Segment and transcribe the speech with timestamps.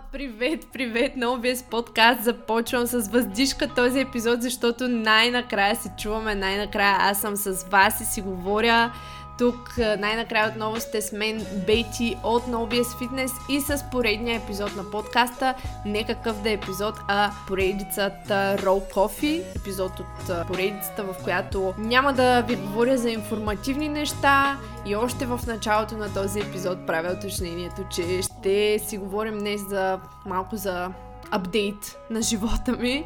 [0.00, 2.24] Привет, привет на OBS подкаст.
[2.24, 8.04] Започвам с въздишка този епизод, защото най-накрая се чуваме, най-накрая аз съм с вас и
[8.04, 8.92] си говоря
[9.38, 14.90] тук най-накрая отново сте с мен Бейти от NoBS Fitness и с поредния епизод на
[14.90, 15.54] подкаста.
[15.86, 19.42] Не какъв да е епизод, а поредицата Roll Coffee.
[19.56, 25.40] Епизод от поредицата, в която няма да ви говоря за информативни неща и още в
[25.46, 30.88] началото на този епизод правя уточнението, че ще си говорим днес за малко за
[31.34, 33.04] апдейт на живота ми.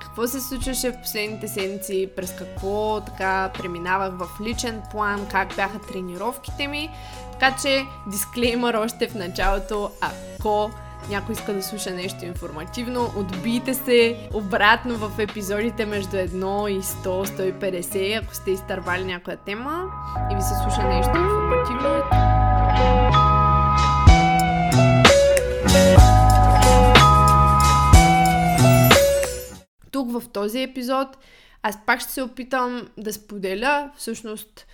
[0.00, 5.78] Какво се случваше в последните седмици, през какво така преминавах в личен план, как бяха
[5.78, 6.90] тренировките ми.
[7.32, 10.70] Така че, дисклеймър още в началото, ако
[11.10, 18.22] някой иска да слуша нещо информативно, отбийте се обратно в епизодите между 1 и 100-150,
[18.22, 19.84] ако сте изтървали някоя тема
[20.32, 23.27] и ви се слуша нещо информативно.
[29.98, 31.18] Тук в този епизод
[31.62, 34.66] аз пак ще се опитам да споделя, всъщност,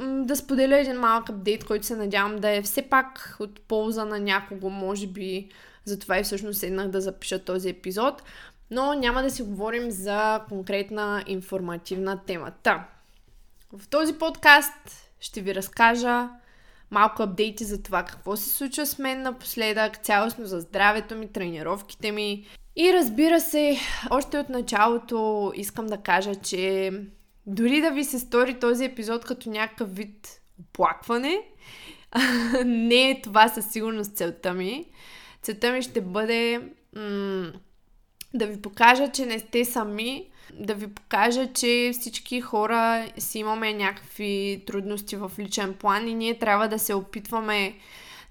[0.00, 4.20] да споделя един малък апдейт, който се надявам да е все пак от полза на
[4.20, 5.48] някого, може би.
[5.84, 8.22] Затова и всъщност седнах да запиша този епизод.
[8.70, 12.52] Но няма да си говорим за конкретна информативна тема.
[12.62, 12.88] Та,
[13.72, 16.28] в този подкаст ще ви разкажа
[16.90, 22.12] малко апдейти за това какво се случва с мен напоследък, цялостно за здравето ми, тренировките
[22.12, 22.46] ми,
[22.80, 23.78] и разбира се,
[24.10, 26.92] още от началото искам да кажа, че
[27.46, 31.40] дори да ви се стори този епизод като някакъв вид оплакване,
[32.64, 34.86] не е това със сигурност целта ми.
[35.42, 36.60] Целта ми ще бъде
[36.96, 37.52] м-
[38.34, 43.74] да ви покажа, че не сте сами, да ви покажа, че всички хора си имаме
[43.74, 47.74] някакви трудности в личен план и ние трябва да се опитваме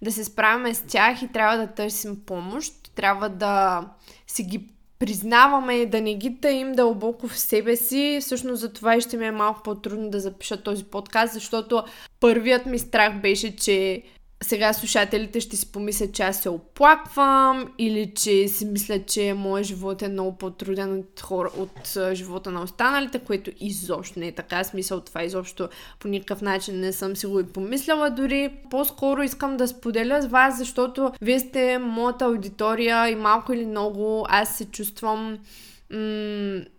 [0.02, 2.74] да се справяме с тях и трябва да търсим помощ.
[2.96, 3.86] Трябва да
[4.28, 8.18] си ги признаваме, да не ги таим дълбоко в себе си.
[8.22, 11.84] Всъщност за това и ще ми е малко по-трудно да запиша този подкаст, защото
[12.20, 14.04] първият ми страх беше, че
[14.42, 19.66] сега слушателите ще си помислят, че аз се оплаквам или че си мислят, че моят
[19.66, 24.64] живот е много по-труден от, хора, от живота на останалите, което изобщо не е така.
[24.64, 28.50] Смисъл това изобщо по никакъв начин не съм си го и помисляла дори.
[28.70, 34.26] По-скоро искам да споделя с вас, защото вие сте моята аудитория и малко или много
[34.30, 35.38] аз се чувствам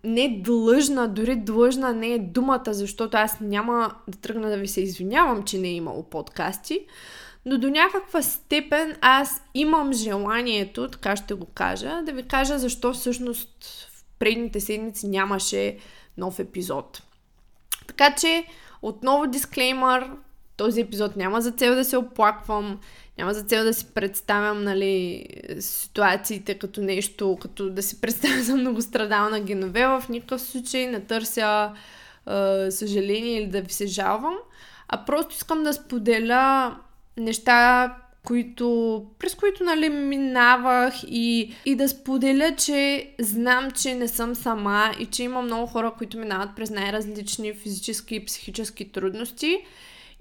[0.03, 4.81] не длъжна, дори длъжна не е думата, защото аз няма да тръгна да ви се
[4.81, 6.79] извинявам, че не е имало подкасти
[7.45, 12.93] но до някаква степен аз имам желанието, така ще го кажа, да ви кажа защо
[12.93, 15.77] всъщност в предните седмици нямаше
[16.17, 17.03] нов епизод.
[17.87, 18.45] Така че,
[18.81, 20.11] отново дисклеймър,
[20.57, 22.79] този епизод няма за цел да се оплаквам,
[23.17, 25.25] няма за цел да си представям, нали,
[25.59, 30.01] ситуациите като нещо, като да си представям за многострадална геновела.
[30.01, 31.71] В никакъв случай не търся
[32.27, 34.35] е, съжаление или да ви се жалвам,
[34.87, 36.75] а просто искам да споделя
[37.19, 44.35] неща, които, през които нали, минавах и, и да споделя, че знам, че не съм
[44.35, 49.57] сама и че има много хора, които минават през най-различни физически и психически трудности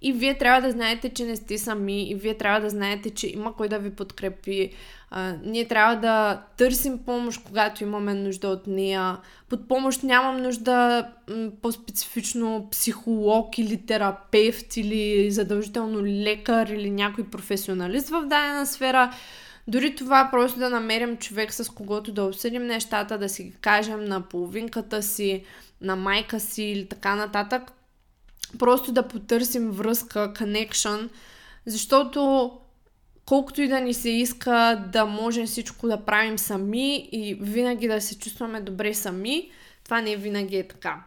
[0.03, 3.26] и вие трябва да знаете, че не сте сами и вие трябва да знаете, че
[3.26, 4.70] има кой да ви подкрепи.
[5.10, 9.16] А, ние трябва да търсим помощ, когато имаме нужда от нея.
[9.48, 18.08] Под помощ нямам нужда м- по-специфично психолог или терапевт или задължително лекар или някой професионалист
[18.08, 19.12] в дадена сфера.
[19.69, 24.04] Дори това просто да намерим човек с когото да обсъдим нещата, да си ги кажем
[24.04, 25.44] на половинката си,
[25.81, 27.72] на майка си или така нататък,
[28.59, 31.09] просто да потърсим връзка, connection,
[31.66, 32.50] защото
[33.26, 38.00] колкото и да ни се иска да можем всичко да правим сами и винаги да
[38.00, 39.50] се чувстваме добре сами,
[39.84, 41.04] това не винаги е така.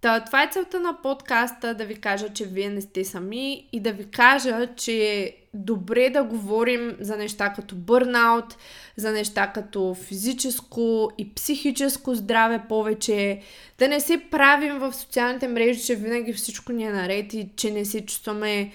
[0.00, 3.80] Та, това е целта на подкаста, да ви кажа, че вие не сте сами и
[3.80, 8.56] да ви кажа, че добре да говорим за неща като бърнаут,
[8.96, 13.40] за неща като физическо и психическо здраве повече,
[13.78, 17.70] да не се правим в социалните мрежи, че винаги всичко ни е наред и че
[17.70, 18.72] не се чувстваме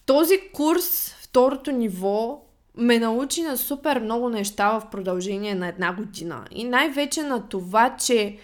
[0.06, 2.40] Този курс, второто ниво,
[2.76, 6.44] ме научи на супер много неща в продължение на една година.
[6.50, 8.38] И най-вече на това, че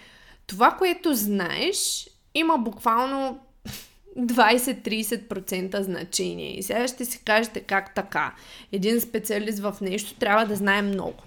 [0.46, 3.40] това, което знаеш, има буквално
[4.18, 6.58] 20-30% значение.
[6.58, 8.34] И сега ще си кажете как така.
[8.72, 11.22] Един специалист в нещо трябва да знае много.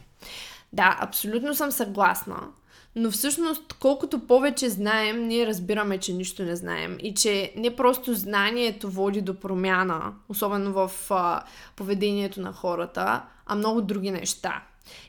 [0.74, 2.38] Да, абсолютно съм съгласна.
[3.00, 6.98] Но всъщност, колкото повече знаем, ние разбираме, че нищо не знаем.
[7.02, 11.44] И че не просто знанието води до промяна, особено в а,
[11.76, 14.64] поведението на хората, а много други неща.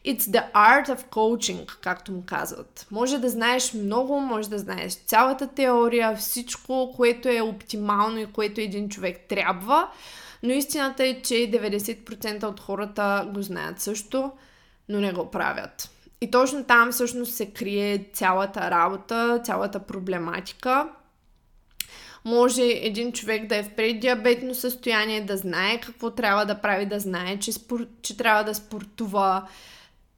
[0.06, 2.86] It's the art of coaching, както му казват.
[2.90, 8.60] Може да знаеш много, може да знаеш цялата теория, всичко, което е оптимално и което
[8.60, 9.88] един човек трябва,
[10.42, 14.32] но истината е, че 90% от хората го знаят също,
[14.88, 15.90] но не го правят.
[16.20, 20.88] И точно там всъщност се крие цялата работа, цялата проблематика.
[22.24, 27.00] Може един човек да е в преддиабетно състояние, да знае какво трябва да прави, да
[27.00, 27.86] знае, че, спор...
[28.02, 29.48] че трябва да спортува,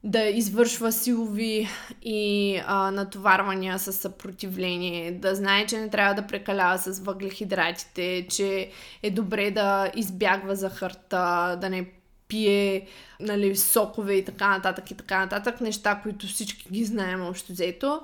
[0.03, 1.67] да извършва силови
[2.01, 8.71] и а, натоварвания с съпротивление, да знае, че не трябва да прекалява с въглехидратите, че
[9.03, 12.00] е добре да избягва захарта, да не
[12.31, 12.87] пие
[13.19, 18.01] нали, сокове и така нататък и така нататък, неща, които всички ги знаем общо взето.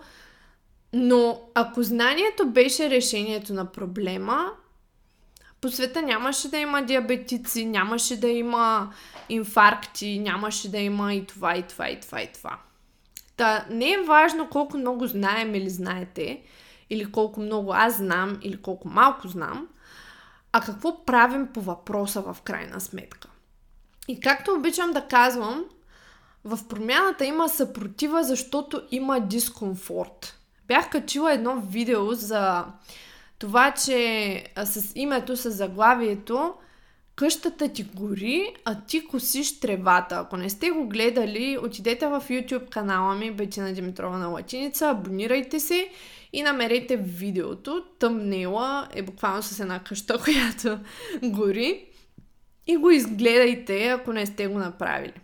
[0.94, 4.52] Но ако знанието беше решението на проблема,
[5.62, 8.94] по света нямаше да има диабетици, нямаше да има
[9.30, 12.60] инфаркти, нямаше да има и това, и това, и това, и това.
[13.38, 16.42] Та не е важно колко много знаем или знаете,
[16.90, 19.68] или колко много аз знам, или колко малко знам,
[20.52, 23.28] а какво правим по въпроса в крайна сметка.
[24.08, 25.66] И както обичам да казвам,
[26.44, 30.40] в промяната има съпротива, защото има дискомфорт.
[30.68, 32.66] Бях качила едно видео за
[33.40, 36.54] това, че с името, с заглавието
[37.18, 40.16] къщата ти гори, а ти косиш тревата.
[40.16, 45.60] Ако не сте го гледали, отидете в YouTube канала ми Бетина Димитрова на латиница, абонирайте
[45.60, 45.90] се
[46.34, 47.84] и намерете видеото.
[48.00, 50.80] Тъмнела е буквално с една къща, която
[51.24, 51.87] гори
[52.68, 55.22] и го изгледайте, ако не сте го направили.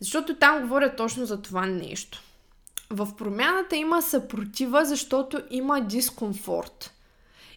[0.00, 2.22] Защото там говоря точно за това нещо.
[2.90, 6.94] В промяната има съпротива, защото има дискомфорт.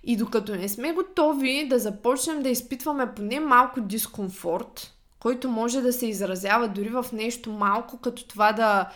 [0.04, 5.94] И докато не сме готови да започнем да изпитваме поне малко дискомфорт, който може да
[5.94, 8.90] се изразява дори в нещо малко, като това да,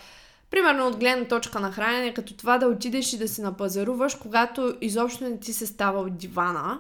[0.52, 4.76] примерно от гледна точка на хранене, като това да отидеш и да се напазаруваш, когато
[4.82, 6.80] изобщо не ти се става от дивана,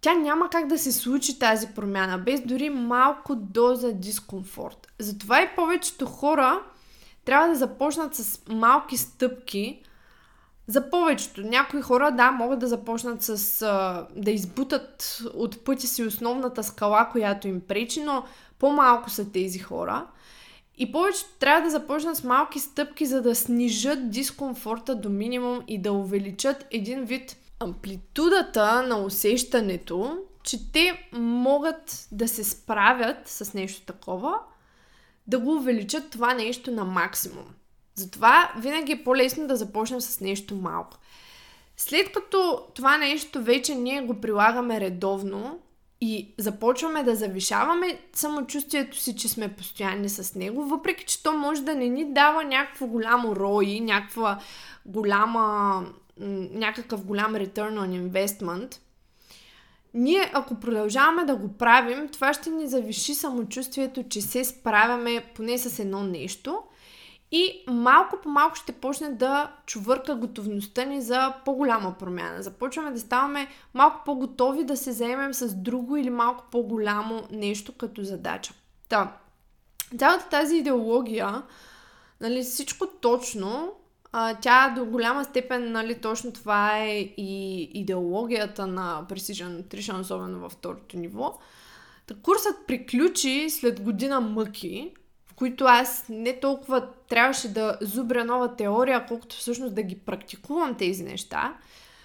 [0.00, 4.92] тя няма как да се случи тази промяна, без дори малко доза дискомфорт.
[4.98, 6.62] Затова и повечето хора
[7.24, 9.82] трябва да започнат с малки стъпки.
[10.66, 11.40] За повечето.
[11.40, 13.66] Някои хора, да, могат да започнат с
[14.16, 18.24] да избутат от пътя си основната скала, която им пречи, но
[18.58, 20.06] по-малко са тези хора.
[20.78, 25.82] И повечето трябва да започнат с малки стъпки, за да снижат дискомфорта до минимум и
[25.82, 33.82] да увеличат един вид амплитудата на усещането, че те могат да се справят с нещо
[33.86, 34.38] такова,
[35.26, 37.44] да го увеличат това нещо на максимум.
[37.94, 40.96] Затова винаги е по-лесно да започнем с нещо малко.
[41.76, 45.60] След като това нещо вече ние го прилагаме редовно
[46.00, 51.62] и започваме да завишаваме самочувствието си, че сме постоянни с него, въпреки че то може
[51.62, 54.38] да не ни дава някакво голямо рои, някаква
[54.86, 55.84] голяма
[56.52, 58.76] някакъв голям return on investment,
[59.94, 65.58] ние ако продължаваме да го правим, това ще ни завиши самочувствието, че се справяме поне
[65.58, 66.62] с едно нещо
[67.32, 72.42] и малко по малко ще почне да чувърка готовността ни за по-голяма промяна.
[72.42, 78.04] Започваме да ставаме малко по-готови да се заемем с друго или малко по-голямо нещо като
[78.04, 78.54] задача.
[78.88, 79.16] Та,
[79.98, 81.42] цялата тази идеология,
[82.20, 83.72] нали, всичко точно
[84.12, 90.40] а, тя до голяма степен, нали, точно това е и идеологията на Precision Nutrition, особено
[90.40, 91.38] във второто ниво.
[92.06, 94.92] Та курсът приключи след година мъки,
[95.26, 100.74] в които аз не толкова трябваше да зубря нова теория, колкото всъщност да ги практикувам
[100.74, 101.56] тези неща.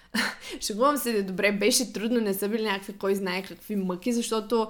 [0.60, 4.68] Шегувам се, добре, беше трудно, не са били някакви кой знае какви мъки, защото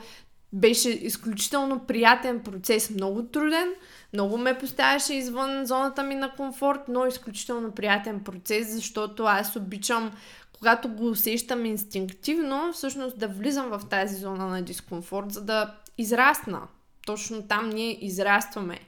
[0.56, 3.68] беше изключително приятен процес, много труден,
[4.12, 10.12] много ме поставяше извън зоната ми на комфорт, но изключително приятен процес, защото аз обичам,
[10.58, 16.62] когато го усещам инстинктивно, всъщност да влизам в тази зона на дискомфорт, за да израсна.
[17.06, 18.78] Точно там ние израстваме.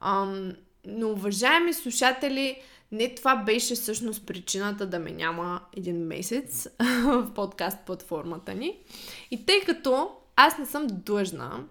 [0.00, 0.52] Ам,
[0.86, 6.68] но, уважаеми слушатели, не това беше всъщност причината да ме няма един месец
[7.04, 8.78] в подкаст платформата ни.
[9.30, 11.64] И тъй като аз не съм длъжна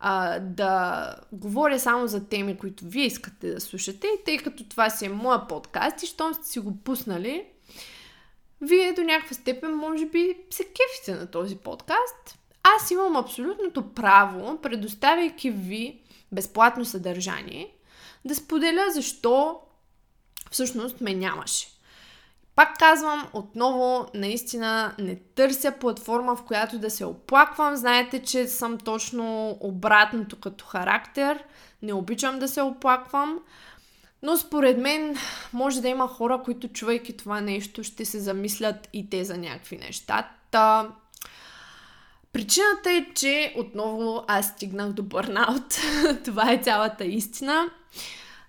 [0.00, 5.06] а, да говоря само за теми, които вие искате да слушате, тъй като това си
[5.06, 7.44] е моя подкаст и щом сте си го пуснали,
[8.60, 12.38] вие до някаква степен може би се кефите на този подкаст.
[12.62, 16.00] Аз имам абсолютното право, предоставяйки ви
[16.32, 17.74] безплатно съдържание,
[18.24, 19.60] да споделя защо
[20.50, 21.68] всъщност ме нямаше.
[22.56, 27.76] Пак казвам, отново, наистина не търся платформа, в която да се оплаквам.
[27.76, 31.44] Знаете, че съм точно обратното като характер.
[31.82, 33.38] Не обичам да се оплаквам.
[34.22, 35.16] Но според мен
[35.52, 39.76] може да има хора, които чувайки това нещо ще се замислят и те за някакви
[39.76, 40.28] неща.
[40.50, 40.88] Та...
[42.32, 45.78] Причината е, че отново аз стигнах до бърнаут.
[46.24, 47.70] това е цялата истина.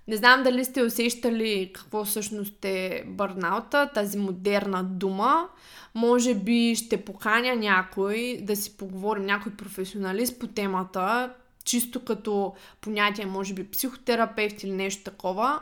[0.07, 5.47] Не знам дали сте усещали какво всъщност е бърнаута, тази модерна дума.
[5.95, 11.33] Може би ще поканя някой да си поговорим, някой професионалист по темата,
[11.63, 15.59] чисто като понятие, може би психотерапевт или нещо такова.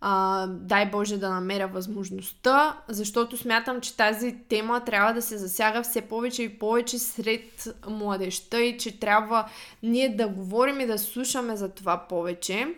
[0.00, 5.82] А, дай Боже да намеря възможността, защото смятам, че тази тема трябва да се засяга
[5.82, 9.48] все повече и повече сред младеща и че трябва
[9.82, 12.74] ние да говорим и да слушаме за това повече.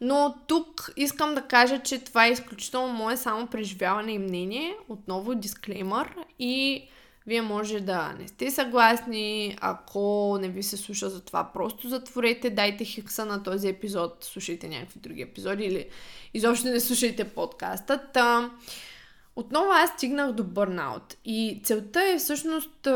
[0.00, 4.76] Но тук искам да кажа, че това е изключително мое само преживяване и мнение.
[4.88, 6.84] Отново дисклеймър и
[7.26, 12.50] вие може да не сте съгласни, ако не ви се слуша за това, просто затворете,
[12.50, 15.86] дайте хикса на този епизод, слушайте някакви други епизоди или
[16.34, 18.02] изобщо не слушайте подкаста.
[18.12, 18.50] Та,
[19.36, 22.88] отново аз стигнах до бърнаут и целта е всъщност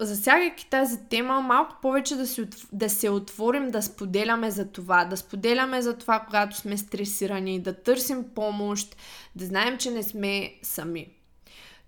[0.00, 5.16] засягайки тази тема, малко повече да, си, да се отворим, да споделяме за това, да
[5.16, 8.96] споделяме за това, когато сме стресирани, да търсим помощ,
[9.36, 11.06] да знаем, че не сме сами.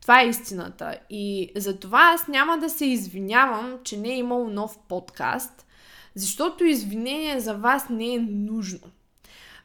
[0.03, 0.99] Това е истината.
[1.11, 5.67] И за това аз няма да се извинявам, че не е имало нов подкаст,
[6.15, 8.81] защото извинение за вас не е нужно.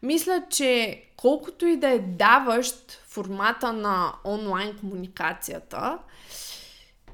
[0.01, 5.97] Мисля, че колкото и да е даващ формата на онлайн комуникацията,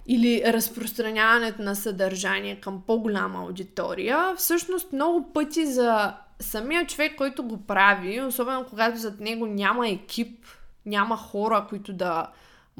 [0.07, 7.65] или разпространяването на съдържание към по-голяма аудитория, всъщност много пъти за самия човек, който го
[7.65, 10.45] прави, особено когато зад него няма екип,
[10.85, 12.27] няма хора, които да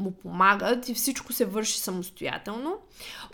[0.02, 2.78] му помагат и всичко се върши самостоятелно,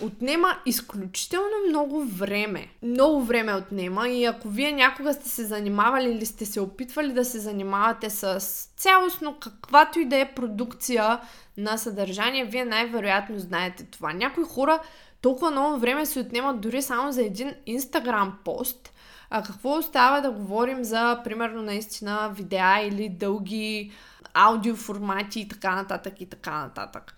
[0.01, 2.67] отнема изключително много време.
[2.83, 7.25] Много време отнема и ако вие някога сте се занимавали или сте се опитвали да
[7.25, 8.39] се занимавате с
[8.77, 11.19] цялостно каквато и да е продукция
[11.57, 14.13] на съдържание, вие най-вероятно знаете това.
[14.13, 14.79] Някои хора
[15.21, 18.93] толкова много време се отнемат дори само за един Instagram пост,
[19.29, 23.91] а какво остава да говорим за, примерно, наистина видеа или дълги
[24.38, 27.15] аудиоформати и така нататък и така нататък.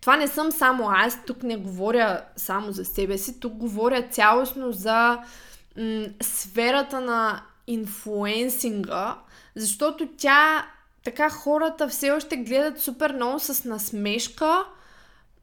[0.00, 4.72] Това не съм само аз, тук не говоря само за себе си, тук говоря цялостно
[4.72, 5.18] за
[5.76, 9.18] м- сферата на инфлуенсинга,
[9.56, 10.66] защото тя
[11.04, 14.64] така хората все още гледат супер много с насмешка.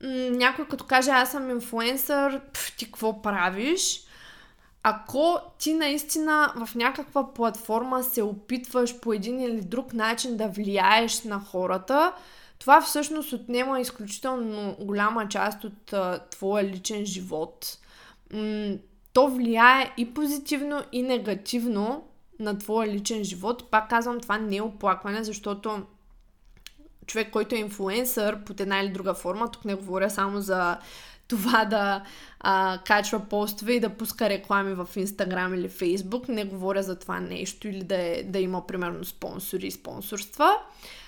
[0.04, 2.42] М- някой като каже аз съм инфлуенсър,
[2.78, 4.07] ти какво правиш?
[4.84, 11.24] Ако ти наистина в някаква платформа се опитваш по един или друг начин да влияеш
[11.24, 12.14] на хората,
[12.60, 17.78] това всъщност отнема изключително голяма част от а, твоя личен живот.
[18.34, 18.76] М-
[19.14, 22.08] то влияе и позитивно, и негативно
[22.40, 23.72] на твоя личен живот.
[23.72, 25.84] Пак казвам, това не е оплакване, защото
[27.06, 30.78] човек, който е инфлуенсър под една или друга форма, тук не говоря само за
[31.28, 32.04] това да
[32.40, 36.30] а, качва постове и да пуска реклами в Instagram или Facebook.
[36.30, 40.52] Не говоря за това нещо или да, е, да има, примерно, спонсори и спонсорства.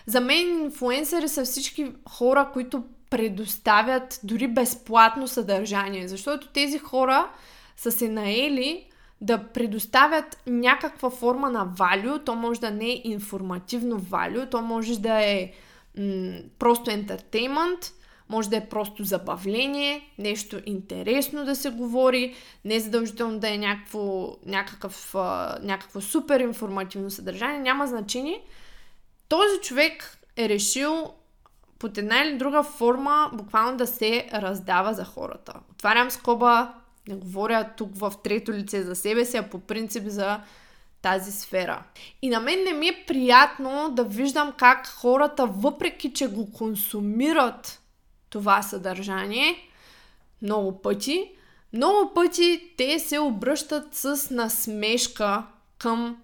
[0.06, 7.30] За мен инфуенсъри са всички хора, които предоставят дори безплатно съдържание, защото тези хора
[7.78, 8.86] са се наели
[9.22, 15.00] да предоставят някаква форма на валю, то може да не е информативно валю, то може
[15.00, 15.52] да е
[15.98, 17.80] м- просто ентертеймент,
[18.30, 24.36] може да е просто забавление, нещо интересно да се говори, не задължително да е някакво,
[24.46, 25.16] някакъв,
[25.62, 28.42] някакво супер информативно съдържание, няма значение.
[29.28, 31.14] Този човек е решил
[31.80, 35.54] под една или друга форма буквално да се раздава за хората.
[35.72, 36.74] Отварям скоба,
[37.08, 40.40] Не говоря тук в трето лице за себе си, а по принцип за
[41.02, 41.84] тази сфера.
[42.22, 47.79] И на мен не ми е приятно да виждам как хората, въпреки че го консумират
[48.30, 49.56] това съдържание
[50.42, 51.32] много пъти,
[51.74, 55.44] много пъти те се обръщат с насмешка
[55.78, 56.18] към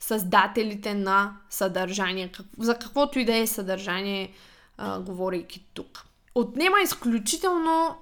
[0.00, 4.32] създателите на съдържание, за каквото и да е съдържание,
[4.78, 6.04] а, говорейки тук.
[6.34, 7.96] Отнема изключително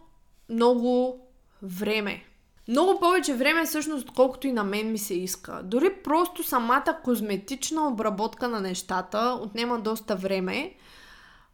[0.48, 1.20] много
[1.62, 2.24] време.
[2.68, 5.60] Много повече време всъщност, отколкото и на мен ми се иска.
[5.64, 10.74] Дори просто самата козметична обработка на нещата отнема доста време.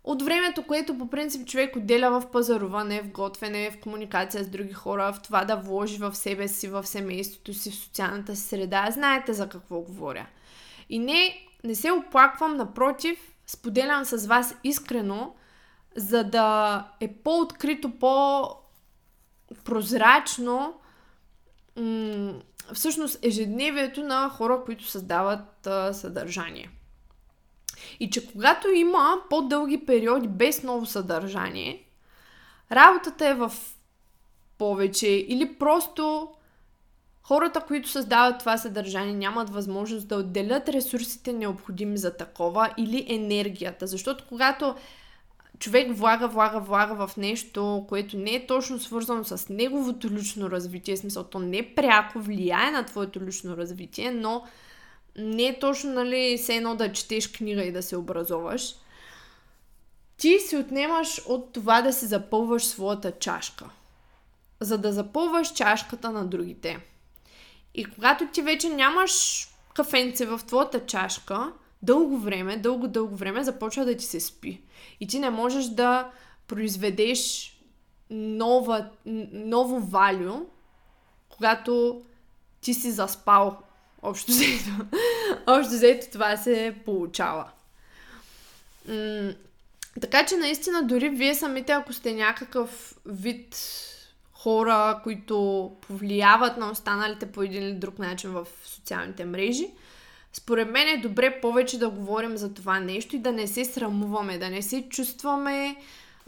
[0.06, 4.72] От времето, което по принцип човек отделя в пазаруване, в готвене, в комуникация с други
[4.72, 8.90] хора, в това да вложи в себе си, в семейството си, в социалната си среда.
[8.90, 10.26] Знаете за какво говоря.
[10.88, 15.34] И не, не се оплаквам, напротив, споделям с вас искрено,
[15.96, 20.80] за да е по-открито, по-прозрачно
[22.72, 26.70] всъщност ежедневието на хора, които създават а, съдържание.
[28.00, 31.82] И че когато има по-дълги периоди без ново съдържание,
[32.72, 33.52] работата е в
[34.58, 36.28] повече или просто
[37.22, 43.86] хората, които създават това съдържание, нямат възможност да отделят ресурсите необходими за такова или енергията.
[43.86, 44.74] Защото когато
[45.58, 50.96] човек влага, влага, влага в нещо, което не е точно свързано с неговото лично развитие,
[50.96, 54.42] смисъл, то не пряко влияе на твоето лично развитие, но
[55.18, 58.74] не е точно, нали, все едно да четеш книга и да се образоваш.
[60.16, 63.70] Ти си отнемаш от това да си запълваш своята чашка,
[64.60, 66.78] за да запълваш чашката на другите.
[67.74, 73.84] И когато ти вече нямаш кафенце в твоята чашка, дълго време, дълго, дълго време започва
[73.84, 74.62] да ти се спи.
[75.00, 76.10] И ти не можеш да
[76.46, 77.52] произведеш
[78.10, 78.90] нова,
[79.32, 80.46] ново валю,
[81.28, 82.02] когато
[82.60, 83.58] ти си заспал.
[84.06, 84.70] Общо взето.
[85.46, 87.50] Общо взето това се получава.
[88.88, 89.32] М-
[90.00, 93.56] така че наистина дори вие самите, ако сте някакъв вид
[94.32, 99.70] хора, които повлияват на останалите по един или друг начин в социалните мрежи,
[100.32, 104.38] според мен е добре повече да говорим за това нещо и да не се срамуваме,
[104.38, 105.76] да не се чувстваме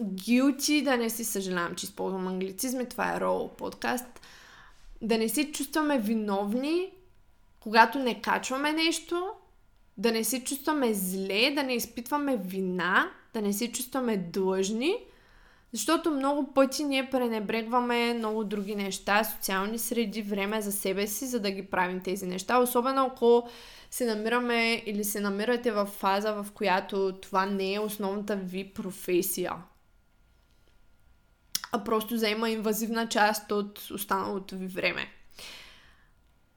[0.02, 4.20] guilty, да не си съжалявам, че използвам англицизми, това е Роу подкаст,
[5.02, 6.90] да не се чувстваме виновни,
[7.60, 9.30] когато не качваме нещо,
[9.96, 14.94] да не се чувстваме зле, да не изпитваме вина, да не се чувстваме длъжни,
[15.72, 21.40] защото много пъти ние пренебрегваме много други неща, социални среди, време за себе си, за
[21.40, 22.58] да ги правим тези неща.
[22.58, 23.48] Особено ако
[23.90, 29.52] се намираме или се намирате в фаза, в която това не е основната ви професия,
[31.72, 35.17] а просто заема инвазивна част от останалото ви време.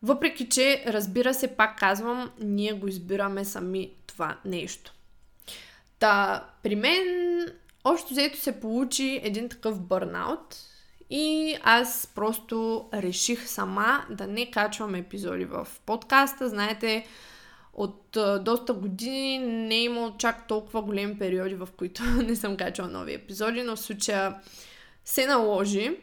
[0.03, 4.93] Въпреки, че, разбира се, пак казвам, ние го избираме сами това нещо.
[5.99, 7.05] Та, при мен,
[7.83, 10.57] общо взето се получи един такъв бърнаут
[11.09, 16.49] и аз просто реших сама да не качвам епизоди в подкаста.
[16.49, 17.05] Знаете,
[17.73, 22.89] от доста години не е имало чак толкова големи периоди, в които не съм качвала
[22.89, 24.35] нови епизоди, но в случая
[25.05, 25.97] се наложи,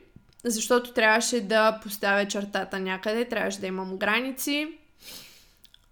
[0.45, 4.79] защото трябваше да поставя чертата някъде, трябваше да имам граници.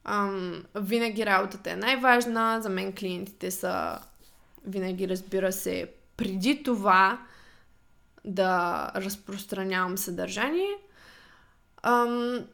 [0.04, 3.98] Ам, винаги работата е най-важна, за мен клиентите са
[4.66, 7.20] винаги, разбира се, преди това
[8.24, 10.74] да разпространявам съдържание.
[11.82, 12.44] Ам,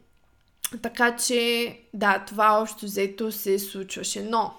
[0.83, 4.23] така че, да, това общо взето се случваше.
[4.23, 4.55] Но,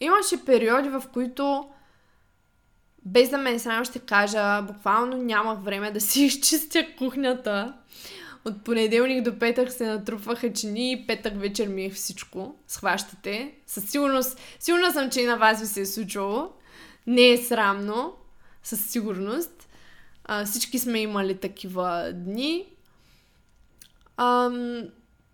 [0.00, 1.70] имаше периоди, в които,
[3.04, 7.74] без да ме срам, ще кажа, буквално нямах време да си изчистя кухнята.
[8.44, 12.54] От понеделник до петък се натрупваха чини и петък вечер ми е всичко.
[12.68, 13.54] Схващате.
[13.66, 16.52] Със сигурност, сигурна съм, че и на вас ви се е случвало.
[17.06, 18.12] Не е срамно,
[18.62, 19.68] със сигурност.
[20.24, 22.66] А, всички сме имали такива дни.
[24.16, 24.82] Ам,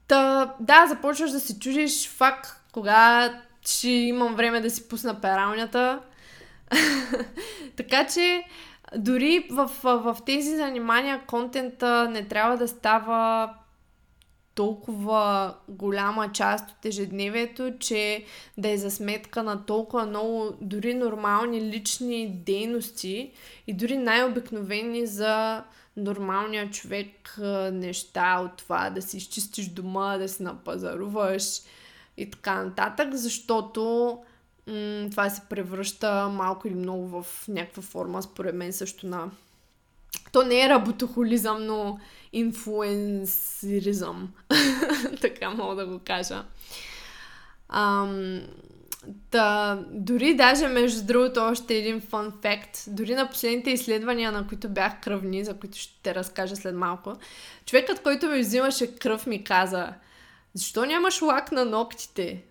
[0.09, 6.01] Та, да, започваш да се чудиш факт кога ще имам време да си пусна пералнята.
[7.77, 8.45] така че,
[8.97, 13.55] дори в, в, тези занимания контента не трябва да става
[14.55, 18.25] толкова голяма част от ежедневието, че
[18.59, 23.33] да е за сметка на толкова много дори нормални лични дейности
[23.67, 25.65] и дори най-обикновени за
[25.97, 27.39] нормалния човек
[27.73, 31.61] неща от това да си изчистиш дома, да си напазаруваш
[32.17, 34.19] и така нататък, защото
[34.67, 39.31] м- това се превръща малко или много в някаква форма, според мен също на
[40.33, 41.99] То не е работохолизъм, но
[42.33, 44.33] инфлуенсиризъм.
[45.21, 46.45] така мога да го кажа.
[47.69, 48.41] Ам,
[49.07, 52.85] да, дори даже, между другото, още един фан факт.
[52.87, 57.13] Дори на последните изследвания, на които бях кръвни, за които ще те разкажа след малко,
[57.67, 59.95] човекът, който ми взимаше кръв, ми каза,
[60.55, 62.43] защо нямаш лак на ногтите?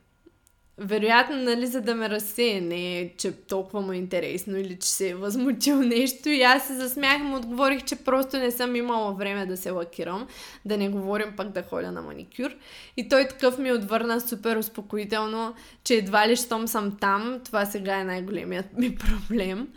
[0.77, 5.09] Вероятно, нали, за да ме разсее, не че толкова му е интересно или че се
[5.09, 6.29] е възмутил нещо.
[6.29, 10.27] И аз се засмях му отговорих, че просто не съм имала време да се лакирам,
[10.65, 12.55] да не говорим пък да ходя на маникюр.
[12.97, 17.99] И той такъв ми отвърна супер успокоително, че едва ли щом съм там, това сега
[17.99, 18.95] е най-големият ми
[19.29, 19.67] проблем.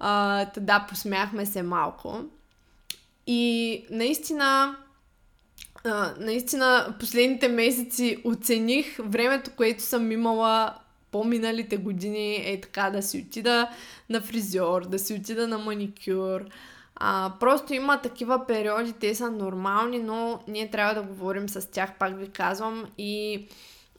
[0.00, 2.20] А, посмяхме се малко.
[3.26, 4.76] И наистина
[5.84, 10.74] а, наистина последните месеци оцених времето, което съм имала
[11.10, 13.68] по-миналите години, е така да си отида
[14.10, 16.44] на фризьор, да си отида на маникюр.
[16.96, 21.98] А, просто има такива периоди, те са нормални, но ние трябва да говорим с тях,
[21.98, 23.46] пак ви казвам, и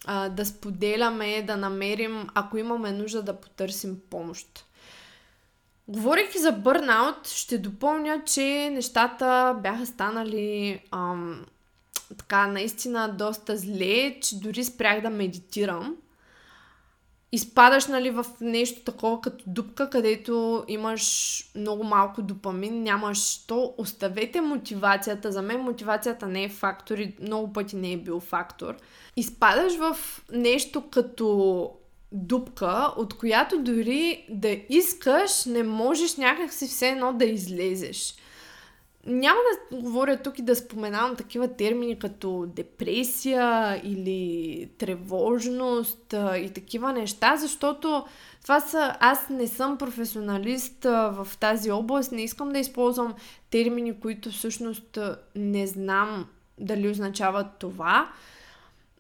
[0.05, 4.65] а, да споделяме, да намерим, ако имаме нужда да потърсим помощ.
[5.87, 11.45] Говорейки за бърнаут, ще допълня, че нещата бяха станали ам,
[12.17, 15.95] така наистина доста зле, че дори спрях да медитирам.
[17.31, 23.73] Изпадаш нали, в нещо такова като дупка, където имаш много малко допамин, нямаш то.
[23.77, 25.31] Оставете мотивацията.
[25.31, 28.75] За мен мотивацията не е фактор и много пъти не е бил фактор.
[29.15, 29.97] Изпадаш в
[30.31, 31.71] нещо като
[32.11, 38.15] дупка, от която дори да искаш, не можеш някакси все едно да излезеш.
[39.09, 39.39] Няма
[39.71, 47.37] да говоря тук и да споменавам такива термини като депресия или тревожност и такива неща,
[47.37, 48.05] защото
[48.41, 48.95] това са...
[48.99, 53.13] Аз не съм професионалист в тази област, не искам да използвам
[53.49, 54.97] термини, които всъщност
[55.35, 56.25] не знам
[56.59, 58.09] дали означават това,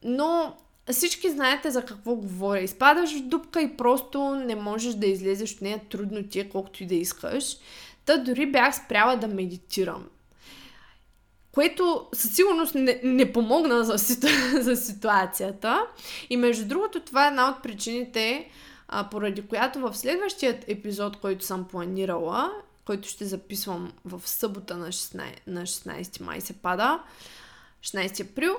[0.03, 0.55] но
[0.91, 2.59] всички знаете за какво говоря.
[2.59, 6.83] Изпадаш в дупка и просто не можеш да излезеш от нея трудно ти е, колкото
[6.83, 7.57] и да искаш.
[8.09, 10.07] Та дори бях спряла да медитирам.
[11.51, 14.27] Което със сигурност не, не помогна за, ситу...
[14.61, 15.85] за ситуацията.
[16.29, 18.49] И между другото, това е една от причините,
[18.87, 22.51] а, поради която в следващият епизод, който съм планирала,
[22.85, 26.99] който ще записвам в събота на 16, на 16 май се пада,
[27.83, 28.55] 16 април,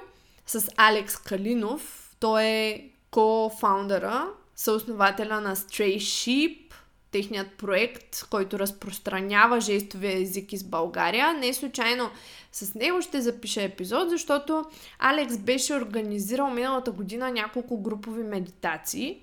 [0.47, 2.15] с Алекс Калинов.
[2.21, 6.70] Той е ко-фаундъра, съоснователя на Stray Sheep,
[7.13, 11.33] техният проект, който разпространява жестовия език из България.
[11.33, 12.11] Не случайно
[12.53, 14.65] с него ще запиша епизод, защото
[14.99, 19.23] Алекс беше организирал миналата година няколко групови медитации,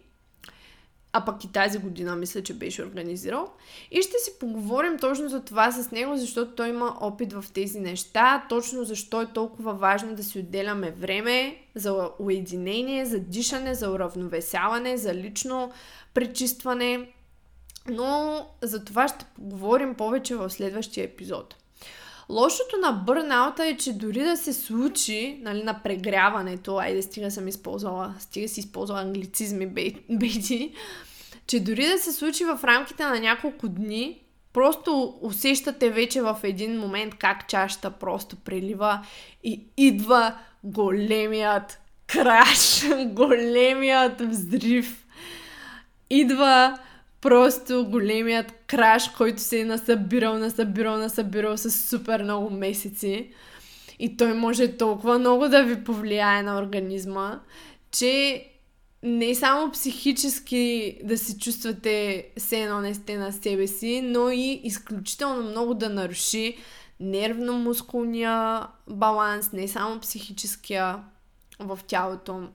[1.13, 3.49] а пък и тази година мисля, че беше организирал.
[3.91, 7.79] И ще си поговорим точно за това с него, защото той има опит в тези
[7.79, 13.91] неща, точно защо е толкова важно да си отделяме време за уединение, за дишане, за
[13.91, 15.71] уравновесяване, за лично
[16.13, 17.11] пречистване
[17.89, 21.55] но за това ще поговорим повече в следващия епизод.
[22.29, 27.47] Лошото на бърнаута е, че дори да се случи нали, на прегряването, айде стига съм
[27.47, 29.67] използвала, стига си използвала англицизми,
[30.09, 30.73] бейти,
[31.47, 34.21] че дори да се случи в рамките на няколко дни,
[34.53, 39.05] просто усещате вече в един момент как чашата просто прелива
[39.43, 45.05] и идва големият краш, големият взрив.
[46.09, 46.77] Идва
[47.21, 53.31] просто големият краш, който се е насъбирал, насъбирал, насъбирал с супер много месеци.
[53.99, 57.39] И той може толкова много да ви повлияе на организма,
[57.91, 58.45] че
[59.03, 64.61] не само психически да се чувствате все едно не сте на себе си, но и
[64.63, 66.57] изключително много да наруши
[67.01, 71.03] нервно-мускулния баланс, не само психическия
[71.59, 72.47] в тялото.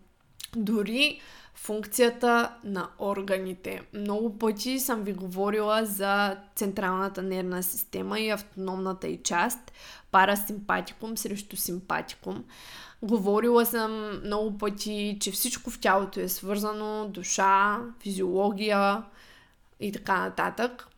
[0.57, 1.21] Дори
[1.55, 3.83] функцията на органите.
[3.95, 9.73] Много пъти съм ви говорила за централната нервна система и автономната и част,
[10.11, 12.45] парасимпатикум срещу симпатикум.
[13.03, 19.03] Говорила съм много пъти, че всичко в тялото е свързано, душа, физиология
[19.81, 20.89] и така нататък.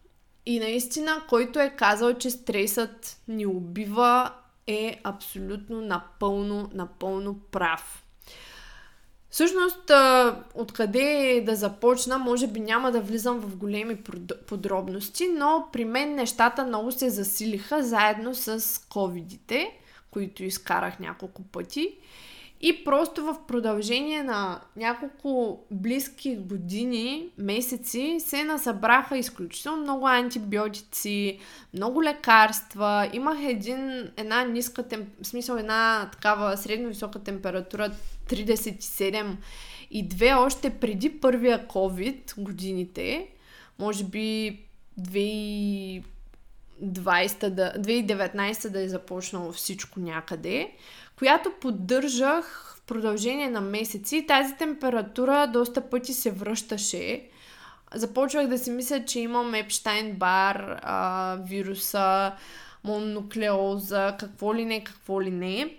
[0.46, 4.32] И наистина, който е казал, че стресът ни убива,
[4.66, 8.03] е абсолютно напълно, напълно прав.
[9.35, 9.90] Всъщност,
[10.55, 13.97] откъде да започна, може би няма да влизам в големи
[14.47, 19.79] подробности, но при мен нещата много се засилиха заедно с ковидите,
[20.11, 21.97] които изкарах няколко пъти.
[22.66, 31.38] И просто в продължение на няколко близки години, месеци, се насъбраха изключително много антибиотици,
[31.74, 33.11] много лекарства.
[33.12, 37.90] Имах един, една ниска, тем, в смисъл една такава средно висока температура
[38.29, 39.37] 37
[39.90, 43.29] и две още преди първия COVID годините,
[43.79, 44.61] може би
[45.00, 46.05] 2020
[47.48, 50.72] да, 2019 да е започнало всичко някъде,
[51.18, 54.27] която поддържах в продължение на месеци.
[54.29, 57.29] Тази температура доста пъти се връщаше.
[57.94, 60.81] Започвах да си мисля, че имам Епштайн бар,
[61.48, 62.33] вируса,
[62.85, 65.77] мононуклеоза, какво ли не, какво ли не.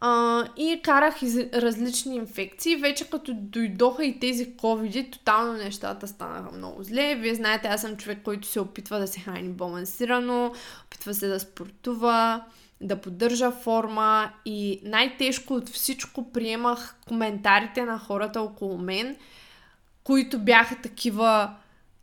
[0.00, 2.76] А, и карах из различни инфекции.
[2.76, 7.14] Вече като дойдоха и тези ковиди, тотално нещата станаха много зле.
[7.14, 10.52] Вие знаете, аз съм човек, който се опитва да се храни балансирано,
[10.86, 12.44] опитва се да спортува,
[12.80, 19.16] да поддържа форма и най-тежко от всичко приемах коментарите на хората около мен,
[20.04, 21.54] които бяха такива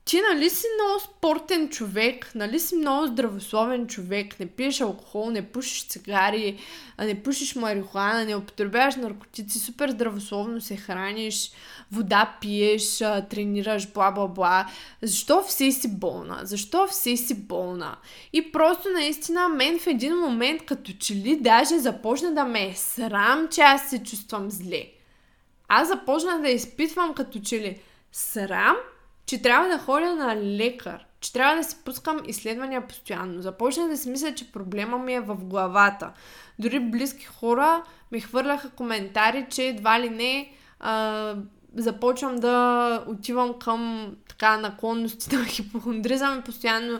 [0.08, 5.52] ти нали си много спортен човек, нали си много здравословен човек, не пиеш алкохол, не
[5.52, 6.60] пушиш цигари,
[7.00, 11.52] не пушиш марихуана, не употребяваш наркотици, супер здравословно се храниш,
[11.92, 12.98] вода пиеш,
[13.30, 14.68] тренираш, бла-бла-бла.
[15.02, 16.40] Защо все си болна?
[16.44, 17.98] Защо все си болна?
[18.34, 22.76] И просто наистина мен в един момент като че ли даже започна да ме е
[22.76, 24.86] срам, че аз се чувствам зле.
[25.68, 28.76] Аз започна да изпитвам като че ли срам,
[29.28, 33.42] че трябва да ходя на лекар, че трябва да си пускам изследвания постоянно.
[33.42, 36.12] Започнах да си мисля, че проблема ми е в главата.
[36.60, 41.36] Дори близки хора ми хвърляха коментари, че едва ли не а,
[41.76, 47.00] започвам да отивам към така наклонности на хипохондризъм и постоянно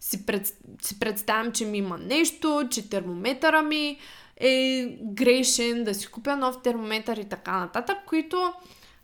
[0.00, 0.46] си, пред,
[0.82, 3.98] си представям, че ми има нещо, че термометъра ми
[4.36, 8.52] е грешен, да си купя нов термометър и така нататък, които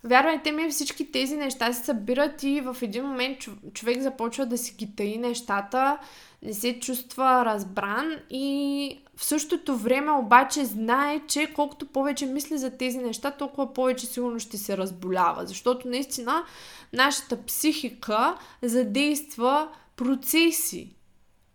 [0.06, 3.38] Вярвайте ми, всички тези неща се събират и в един момент
[3.74, 5.98] човек започва да си ги таи нещата,
[6.42, 12.70] не се чувства разбран и в същото време обаче знае, че колкото повече мисли за
[12.70, 15.46] тези неща, толкова повече сигурно ще се разболява.
[15.46, 16.44] Защото наистина
[16.92, 20.94] нашата психика задейства процеси.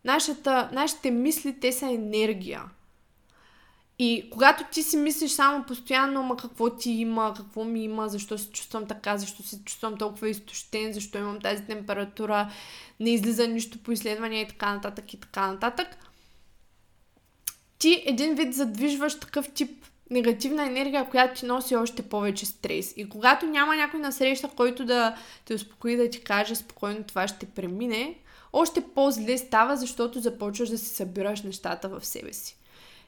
[0.05, 2.62] Нашата, нашите мисли, те са енергия.
[3.99, 8.38] И когато ти си мислиш само постоянно, ма какво ти има, какво ми има, защо
[8.38, 12.51] се чувствам така, защо се чувствам толкова изтощен, защо имам тази температура,
[12.99, 15.88] не излиза нищо по изследвания и така нататък и така нататък,
[17.79, 22.93] ти един вид задвижваш такъв тип негативна енергия, която ти носи още повече стрес.
[22.97, 27.27] И когато няма някой на среща, който да те успокои, да ти каже спокойно това
[27.27, 28.15] ще премине,
[28.53, 32.59] още по-зле става, защото започваш да си събираш нещата в себе си.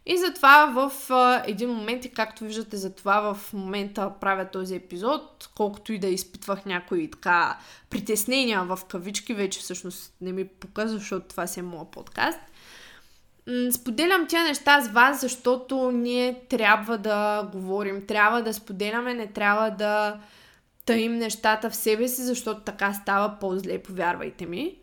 [0.06, 5.50] И затова в а, един момент, и както виждате, затова в момента правя този епизод,
[5.56, 7.58] колкото и да изпитвах някои така
[7.90, 12.40] притеснения в кавички, вече всъщност не ми показва, защото това си е моят подкаст.
[13.72, 19.70] Споделям тия неща с вас, защото ние трябва да говорим, трябва да споделяме, не трябва
[19.70, 20.20] да
[20.86, 24.81] таим нещата в себе си, защото така става по-зле, повярвайте ми.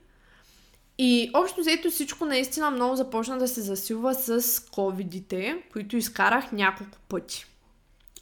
[0.98, 6.98] И общо взето всичко наистина много започна да се засилва с ковидите, които изкарах няколко
[7.08, 7.46] пъти.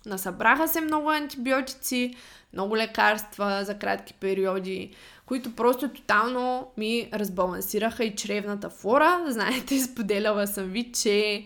[0.07, 2.15] Насъбраха се много антибиотици,
[2.53, 4.95] много лекарства за кратки периоди,
[5.27, 9.25] които просто тотално ми разбалансираха и чревната флора.
[9.29, 11.45] Знаете, споделяла съм ви, че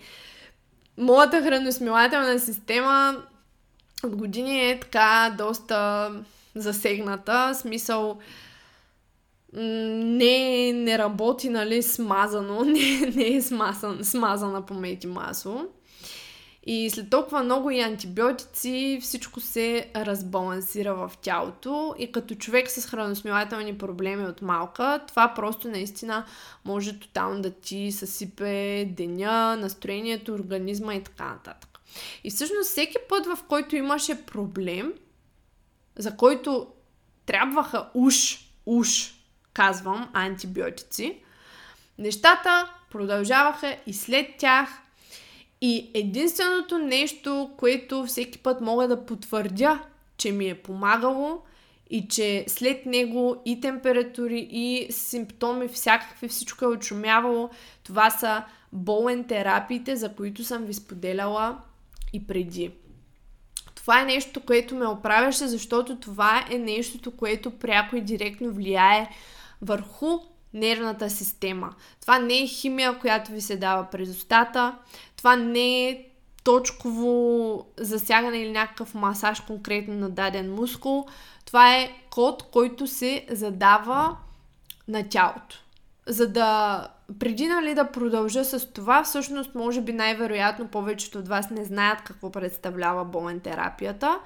[0.99, 3.23] моята храносмилателна система
[4.05, 6.11] от години е така доста
[6.55, 7.55] засегната.
[7.55, 8.19] Смисъл,
[9.53, 15.67] не, не работи, нали, смазано, не, не е смазан, смазана по мед и масло.
[16.67, 22.87] И след толкова много и антибиотици, всичко се разбалансира в тялото и като човек с
[22.87, 26.25] храносмилателни проблеми от малка, това просто наистина
[26.65, 31.81] може тотално да ти съсипе деня, настроението, организма и така нататък.
[32.25, 34.93] И всъщност всеки път, в който имаше проблем,
[35.97, 36.67] за който
[37.27, 39.20] трябваха уж, уж
[39.53, 41.19] казвам антибиотици,
[41.99, 44.69] нещата продължаваха и след тях.
[45.61, 49.81] И единственото нещо, което всеки път мога да потвърдя,
[50.17, 51.43] че ми е помагало
[51.91, 57.51] и че след него и температури, и симптоми, всякакви, всичко е очумявало,
[57.83, 61.59] това са болен терапиите, за които съм ви споделяла
[62.13, 62.71] и преди.
[63.75, 69.09] Това е нещо, което ме оправяше, защото това е нещото, което пряко и директно влияе
[69.63, 70.19] върху
[70.55, 71.75] нервната система.
[72.01, 74.79] Това не е химия, която ви се дава през устата.
[75.17, 76.07] Това не е
[76.45, 81.07] точково засягане или някакъв масаж конкретно на даден мускул.
[81.45, 84.17] Това е код, който се задава
[84.89, 85.57] на тялото.
[86.07, 91.51] За да преди нали, да продължа с това, всъщност може би най-вероятно повечето от вас
[91.51, 94.21] не знаят какво представлява болен терапията.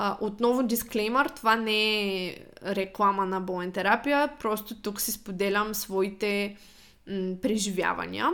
[0.00, 6.56] А, отново дисклеймър, това не е реклама на болен терапия, просто тук си споделям своите
[7.08, 8.30] м- преживявания.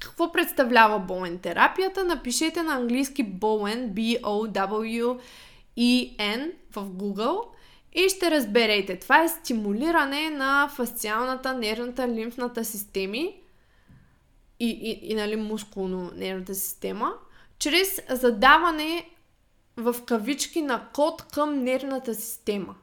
[0.00, 2.04] Какво представлява болен терапията?
[2.04, 5.20] Напишете на английски болен, B-O-W-E-N
[6.70, 7.40] в Google
[7.92, 8.98] и ще разберете.
[8.98, 13.40] Това е стимулиране на фасциалната, нервната, лимфната системи
[14.60, 17.12] и, и, и нали, мускулно-нервната система,
[17.58, 19.10] чрез задаване
[19.76, 22.74] в кавички на код към нервната система.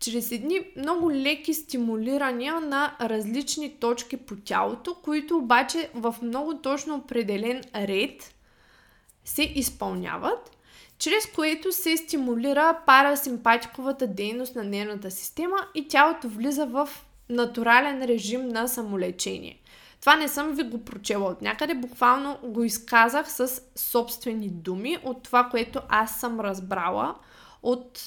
[0.00, 6.96] Чрез едни много леки стимулирания на различни точки по тялото, които обаче в много точно
[6.96, 8.34] определен ред
[9.24, 10.56] се изпълняват,
[10.98, 16.88] чрез което се стимулира парасимпатиковата дейност на нервната система и тялото влиза в
[17.28, 19.61] натурален режим на самолечение.
[20.02, 25.22] Това не съм ви го прочела от някъде, буквално го изказах с собствени думи от
[25.22, 27.14] това, което аз съм разбрала
[27.62, 28.00] от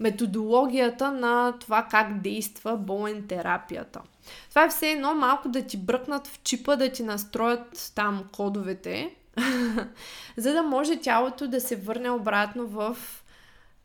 [0.00, 4.00] методологията на това как действа болен терапията.
[4.48, 9.14] Това е все едно малко да ти бръкнат в чипа, да ти настроят там кодовете,
[10.36, 12.96] за да може тялото да се върне обратно в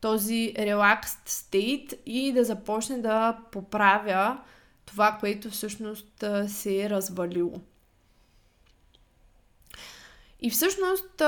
[0.00, 4.38] този релакст стейт и да започне да поправя
[4.86, 7.60] това, което всъщност се е развалило.
[10.40, 11.22] И всъщност,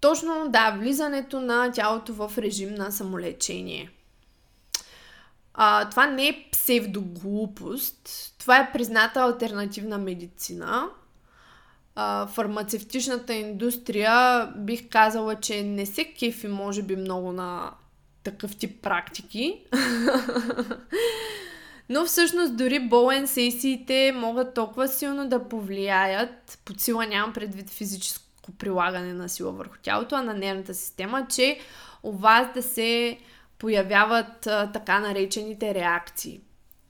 [0.00, 3.90] точно да, влизането на тялото в режим на самолечение.
[5.54, 10.88] А, това не е псевдоглупост, това е призната альтернативна медицина.
[11.94, 17.72] А, фармацевтичната индустрия бих казала, че не се кефи може би много на
[18.24, 19.60] такъв тип практики.
[21.88, 28.52] Но всъщност дори болен сесиите могат толкова силно да повлияят, под сила нямам предвид физическо
[28.58, 31.58] прилагане на сила върху тялото, а на нервната система, че
[32.02, 33.18] у вас да се
[33.58, 36.40] появяват а, така наречените реакции.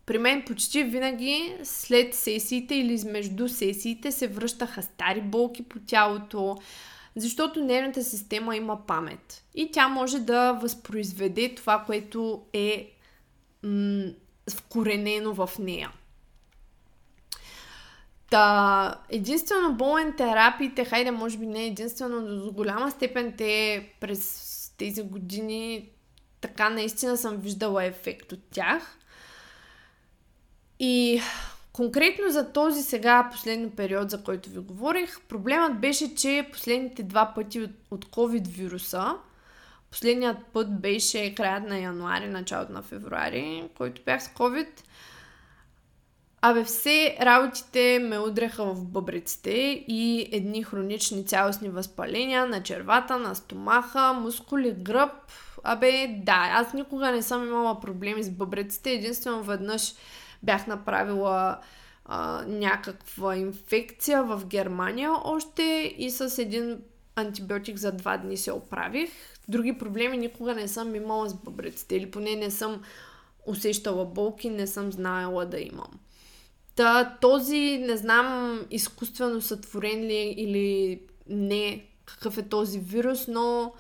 [0.07, 6.59] При мен почти винаги след сесиите или между сесиите се връщаха стари болки по тялото,
[7.17, 12.93] защото нервната система има памет и тя може да възпроизведе това, което е
[13.63, 14.11] м-
[14.51, 15.93] вкоренено в нея.
[18.31, 24.75] Та, единствено болен терапиите, хайде, може би не единствено, но до голяма степен те през
[24.79, 25.89] тези години
[26.41, 28.99] така наистина съм виждала ефект от тях.
[30.79, 31.21] И
[31.73, 37.33] Конкретно за този сега последно период, за който ви говорих, проблемът беше, че последните два
[37.35, 39.15] пъти от, от COVID вируса,
[39.91, 44.69] последният път беше краят на януари, началото на февруари, който бях с COVID,
[46.45, 53.35] Абе, все работите ме удряха в бъбреците и едни хронични цялостни възпаления на червата, на
[53.35, 55.13] стомаха, мускули, гръб.
[55.65, 59.95] Абе, да, аз никога не съм имала проблеми с бъбреците, единствено веднъж
[60.43, 61.59] бях направила
[62.05, 66.79] а, някаква инфекция в Германия още и с един
[67.17, 69.11] антибиотик за два дни се оправих.
[69.49, 72.83] Други проблеми никога не съм имала с бъбреците или поне не съм
[73.47, 75.91] усещала болки, не съм знаела да имам.
[76.77, 83.73] Та, този, не знам, изкуствено сътворен ли или не, какъв е този вирус, но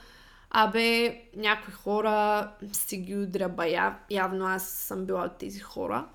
[0.50, 3.94] абе, някои хора си ги удряба.
[4.10, 6.06] Явно аз съм била от тези хора.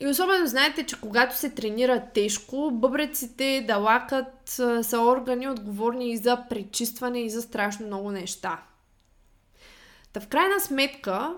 [0.00, 4.48] И особено знаете, че когато се тренира тежко, бъбреците, далакът
[4.82, 8.62] са органи отговорни и за пречистване и за страшно много неща.
[10.12, 11.36] Та в крайна сметка,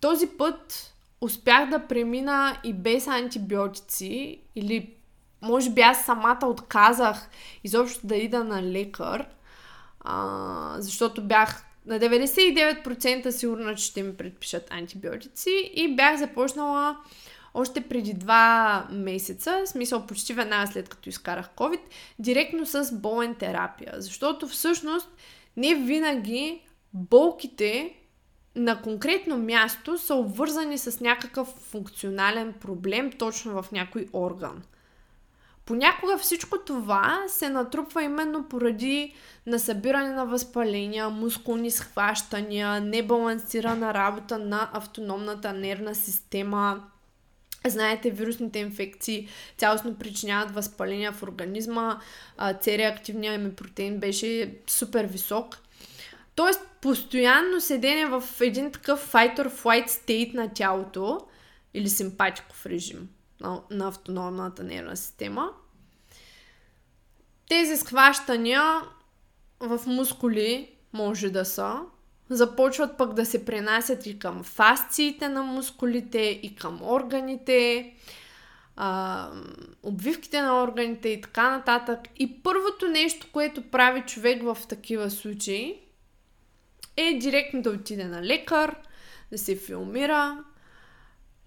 [0.00, 4.94] този път успях да премина и без антибиотици или
[5.42, 7.28] може би аз самата отказах
[7.64, 9.26] изобщо да ида на лекар,
[10.00, 16.96] а, защото бях на 99% сигурна, че ще ми предпишат антибиотици и бях започнала
[17.54, 21.80] още преди два месеца, смисъл почти веднага след като изкарах COVID,
[22.18, 23.92] директно с болен терапия.
[23.96, 25.08] Защото всъщност
[25.56, 27.94] не винаги болките
[28.56, 34.62] на конкретно място са обвързани с някакъв функционален проблем точно в някой орган.
[35.66, 39.14] Понякога всичко това се натрупва именно поради
[39.46, 46.84] насъбиране на възпаления, мускулни схващания, небалансирана работа на автономната нервна система,
[47.66, 52.00] Знаете, вирусните инфекции цялостно причиняват възпаления в организма,
[52.38, 55.58] C-реактивния ми протеин беше супер висок.
[56.34, 61.20] Тоест, постоянно седене в един такъв fight-or-flight state на тялото
[61.74, 63.08] или симпатиков режим
[63.40, 65.50] на, на автономната нервна система.
[67.48, 68.62] Тези схващания
[69.60, 71.80] в мускули може да са,
[72.30, 77.92] започват пък да се пренасят и към фасциите на мускулите, и към органите,
[78.76, 79.28] а,
[79.82, 81.98] обвивките на органите и така нататък.
[82.16, 85.80] И първото нещо, което прави човек в такива случаи,
[86.96, 88.76] е директно да отиде на лекар,
[89.32, 90.44] да се филмира,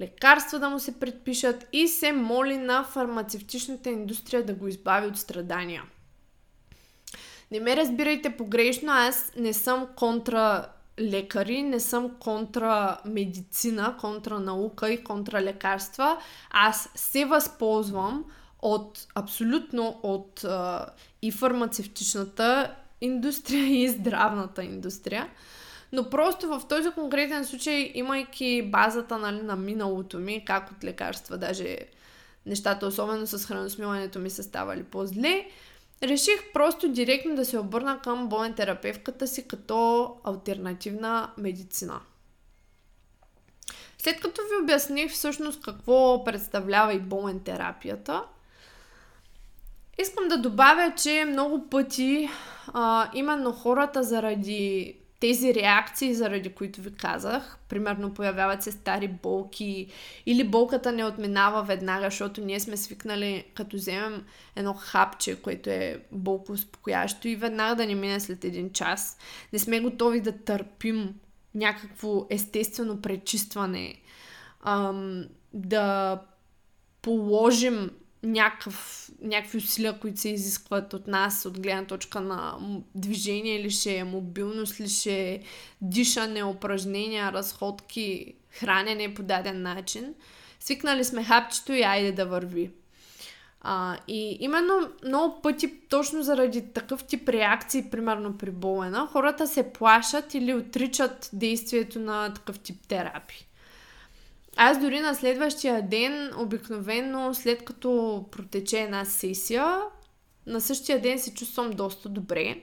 [0.01, 5.17] лекарства да му се предпишат и се моли на фармацевтичната индустрия да го избави от
[5.17, 5.83] страдания.
[7.53, 10.65] Не ме разбирайте погрешно, аз не съм контра
[10.99, 16.17] лекари, не съм контра медицина, контра наука и контра лекарства.
[16.51, 18.25] Аз се възползвам
[18.61, 20.85] от абсолютно от а,
[21.21, 25.29] и фармацевтичната индустрия и здравната индустрия.
[25.91, 31.37] Но просто в този конкретен случай, имайки базата нали, на миналото ми, как от лекарства,
[31.37, 31.77] даже
[32.45, 35.45] нещата, особено с храносмилането ми са ставали по-зле,
[36.03, 38.53] реших просто директно да се обърна към болен
[39.27, 41.99] си като альтернативна медицина.
[43.97, 48.23] След като ви обясних всъщност какво представлява и болен терапията,
[49.99, 52.29] искам да добавя, че много пъти
[52.67, 59.87] а, именно хората заради тези реакции, заради които ви казах, примерно появяват се стари болки
[60.25, 65.99] или болката не отминава веднага, защото ние сме свикнали като вземем едно хапче, което е
[66.11, 69.17] болко успокоящо и веднага да не мине след един час.
[69.53, 71.13] Не сме готови да търпим
[71.55, 73.95] някакво естествено пречистване,
[74.61, 76.19] ам, да
[77.01, 77.91] положим
[78.23, 82.57] някакъв, някакви усилия, които се изискват от нас, от гледна точка на
[82.95, 85.41] движение ли ще е, мобилност ли ще е,
[85.81, 90.13] дишане, упражнения, разходки, хранене по даден начин.
[90.59, 92.71] Свикнали сме хапчето и айде да върви.
[93.61, 99.73] А, и именно много пъти, точно заради такъв тип реакции, примерно при болена, хората се
[99.73, 103.47] плашат или отричат действието на такъв тип терапии.
[104.57, 109.77] Аз дори на следващия ден, обикновено след като протече една сесия,
[110.47, 112.55] на същия ден се чувствам доста добре.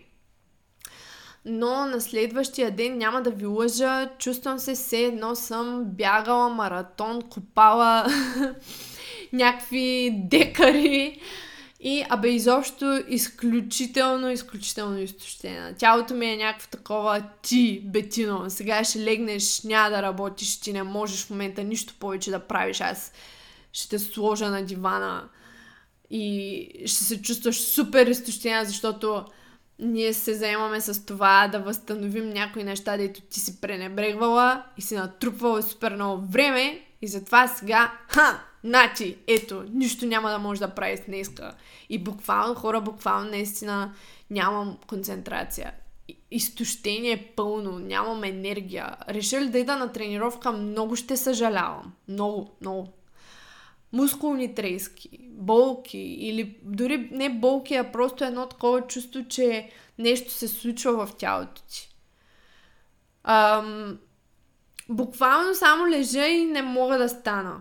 [1.44, 7.22] Но на следващия ден няма да ви лъжа, чувствам се все едно съм бягала маратон,
[7.22, 8.06] копала
[9.32, 11.20] някакви декари
[11.82, 15.74] и, абе, изобщо изключително, изключително изтощена.
[15.74, 18.50] Тялото ми е някакво такова ти, бетино.
[18.50, 22.80] Сега ще легнеш, няма да работиш, ти не можеш в момента нищо повече да правиш.
[22.80, 23.12] Аз
[23.72, 25.28] ще те сложа на дивана
[26.10, 29.24] и ще се чувстваш супер изтощена, защото
[29.78, 34.94] ние се заемаме с това да възстановим някои неща, дето ти си пренебрегвала и си
[34.94, 40.74] натрупвала супер много време и затова сега, ха, Нати, ето, нищо няма да може да
[40.74, 41.54] прави днеска.
[41.88, 43.94] И буквално, хора, буквално наистина
[44.30, 45.72] нямам концентрация.
[46.30, 48.96] Изтощение пълно, нямам енергия.
[49.08, 51.92] Решили да ида на тренировка, много ще съжалявам.
[52.08, 52.88] Много, много.
[53.92, 60.48] Мускулни трески, болки или дори не болки, а просто едно такова чувство, че нещо се
[60.48, 61.94] случва в тялото ти.
[63.24, 63.98] Ам,
[64.88, 67.60] буквално само лежа и не мога да стана.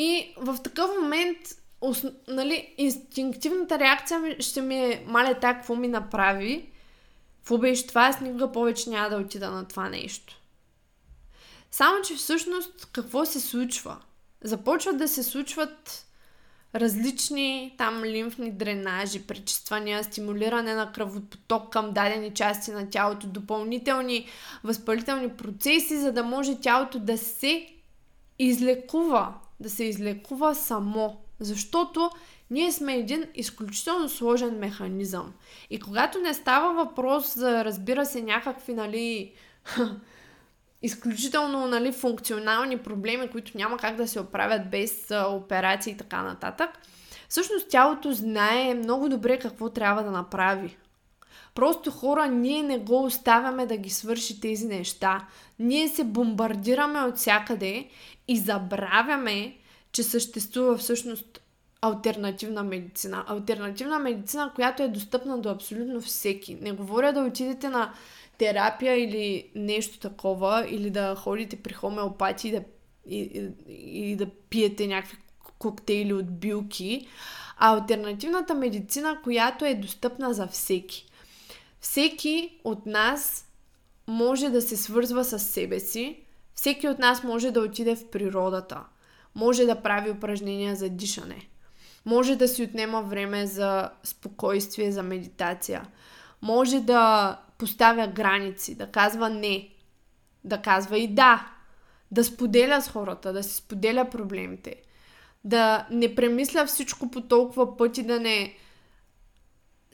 [0.00, 1.38] И в такъв момент,
[1.80, 6.68] ос, нали, инстинктивната реакция ще ми е, маля, тя какво ми направи,
[7.36, 10.40] какво беше това, аз никога повече няма да отида на това нещо.
[11.70, 13.96] Само, че всъщност какво се случва?
[14.44, 16.06] Започват да се случват
[16.74, 24.28] различни там лимфни дренажи, пречиствания, стимулиране на кръвопоток към дадени части на тялото, допълнителни
[24.64, 27.68] възпалителни процеси, за да може тялото да се
[28.38, 31.16] излекува да се излекува само.
[31.40, 32.10] Защото
[32.50, 35.32] ние сме един изключително сложен механизъм.
[35.70, 39.32] И когато не става въпрос за, разбира се, някакви, нали,
[40.82, 46.22] изключително нали, функционални проблеми, които няма как да се оправят без а, операции и така
[46.22, 46.70] нататък,
[47.28, 50.76] всъщност тялото знае много добре какво трябва да направи.
[51.54, 55.26] Просто хора, ние не го оставяме да ги свърши тези неща.
[55.58, 57.88] Ние се бомбардираме от всякъде
[58.30, 59.56] и забравяме,
[59.92, 61.40] че съществува всъщност
[61.80, 63.24] альтернативна медицина.
[63.28, 66.54] Альтернативна медицина, която е достъпна до абсолютно всеки.
[66.54, 67.92] Не говоря да отидете на
[68.38, 72.62] терапия или нещо такова, или да ходите при хомеопати и да
[73.06, 73.18] и,
[73.68, 75.16] и, и да пиете някакви
[75.58, 77.06] коктейли от билки,
[77.56, 81.06] а альтернативната медицина, която е достъпна за всеки.
[81.80, 83.46] Всеки от нас
[84.06, 86.16] може да се свързва с себе си,
[86.60, 88.80] всеки от нас може да отиде в природата,
[89.34, 91.48] може да прави упражнения за дишане,
[92.06, 95.86] може да си отнема време за спокойствие, за медитация,
[96.42, 99.68] може да поставя граници, да казва не,
[100.44, 101.52] да казва и да,
[102.10, 104.74] да споделя с хората, да си споделя проблемите,
[105.44, 108.54] да не премисля всичко по толкова пъти, да не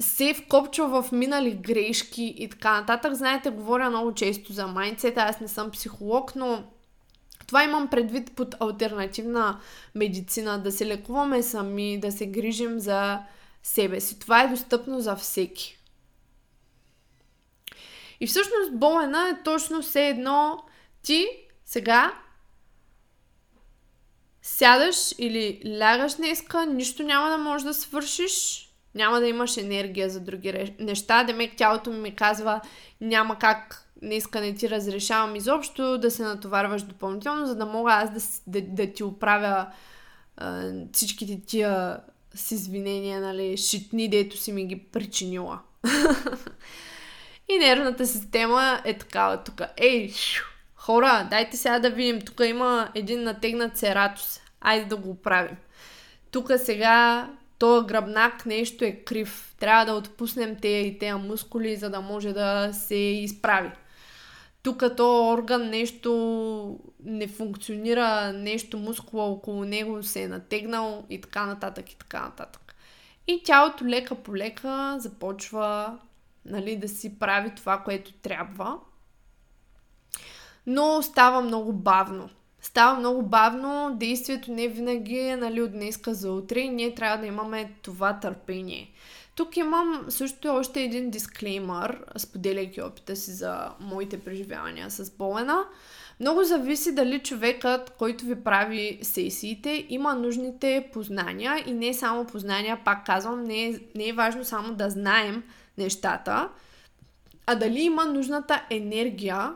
[0.01, 3.14] се вкопчва в минали грешки и така нататък.
[3.14, 6.64] Знаете, говоря много често за майндсета, аз не съм психолог, но
[7.47, 9.61] това имам предвид под альтернативна
[9.94, 13.18] медицина, да се лекуваме сами, да се грижим за
[13.62, 14.18] себе си.
[14.18, 15.78] Това е достъпно за всеки.
[18.20, 20.64] И всъщност болена е точно все едно
[21.03, 21.26] ти
[21.64, 22.12] сега
[24.42, 28.66] сядаш или лягаш днеска, нищо няма да можеш да свършиш,
[28.97, 31.24] няма да имаш енергия за други неща.
[31.24, 32.61] Демек тялото ми казва,
[33.01, 38.11] няма как днеска не ти разрешавам изобщо да се натоварваш допълнително, за да мога аз
[38.11, 38.20] да,
[38.61, 39.66] да, да ти оправя
[40.36, 42.01] а, всичките тия
[42.34, 45.61] с извинения, нали, шитни, дето си ми ги причинила.
[47.49, 49.62] И нервната система е такава тук.
[49.76, 50.12] Ей,
[50.76, 52.20] хора, дайте сега да видим.
[52.20, 54.40] Тук има един натегнат цератус.
[54.61, 55.57] Айде да го оправим.
[56.30, 57.28] Тук сега
[57.59, 59.55] този гръбнак нещо е крив.
[59.59, 63.71] Трябва да отпуснем те и тези мускули, за да може да се изправи.
[64.63, 71.47] Тук то орган нещо не функционира, нещо мускула около него се е натегнал и така
[71.47, 72.75] нататък и така нататък.
[73.27, 75.99] И тялото лека по лека започва
[76.45, 78.79] нали, да си прави това, което трябва.
[80.67, 82.29] Но става много бавно.
[82.67, 87.17] Става много бавно, действието не винаги е нали, от днеска за утре и ние трябва
[87.17, 88.91] да имаме това търпение.
[89.35, 95.64] Тук имам също още един дисклеймър, споделяйки опита си за моите преживявания с болена.
[96.21, 102.81] Много зависи дали човекът, който ви прави сесиите, има нужните познания и не само познания,
[102.85, 105.43] пак казвам, не е, не е важно само да знаем
[105.79, 106.49] нещата,
[107.47, 109.53] а дали има нужната енергия,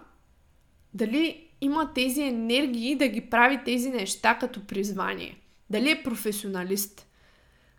[0.95, 5.39] дали има тези енергии да ги прави тези неща като призвание.
[5.71, 7.07] Дали е професионалист.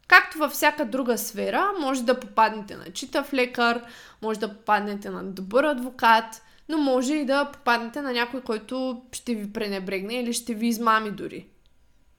[0.08, 3.82] Както във всяка друга сфера, може да попаднете на читав лекар,
[4.22, 9.36] може да попаднете на добър адвокат, но може и да попаднете на някой, който ще
[9.36, 11.48] ви пренебрегне или ще ви измами дори.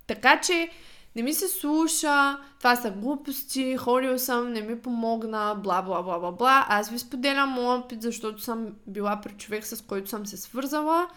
[0.07, 0.69] Така че
[1.17, 6.19] не ми се слуша, това са глупости, ходил съм, не ми помогна, бла, бла, бла,
[6.19, 6.67] бла, бла.
[6.69, 11.09] Аз ви споделям моят опит, защото съм била при човек, с който съм се свързала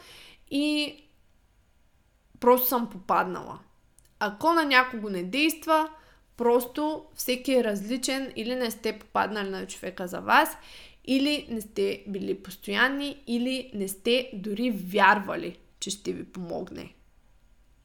[0.51, 0.95] и
[2.39, 3.59] просто съм попаднала.
[4.19, 5.89] Ако на някого не действа,
[6.37, 10.57] просто всеки е различен или не сте попаднали на човека за вас,
[11.05, 16.95] или не сте били постоянни, или не сте дори вярвали, че ще ви помогне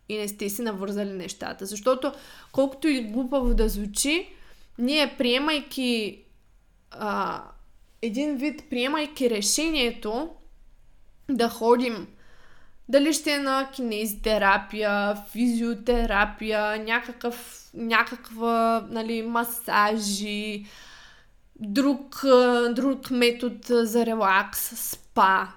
[0.08, 1.66] и не сте си навързали нещата.
[1.66, 2.12] Защото
[2.52, 4.28] колкото и глупаво да звучи,
[4.78, 6.22] ние приемайки
[6.90, 7.42] а,
[8.02, 10.30] един вид, приемайки решението
[11.28, 12.08] да ходим
[12.90, 20.66] дали ще е на кинезитерапия, физиотерапия, някакъв, някаква, нали, масажи,
[21.56, 22.22] друг,
[22.70, 25.48] друг метод за релакс, спа.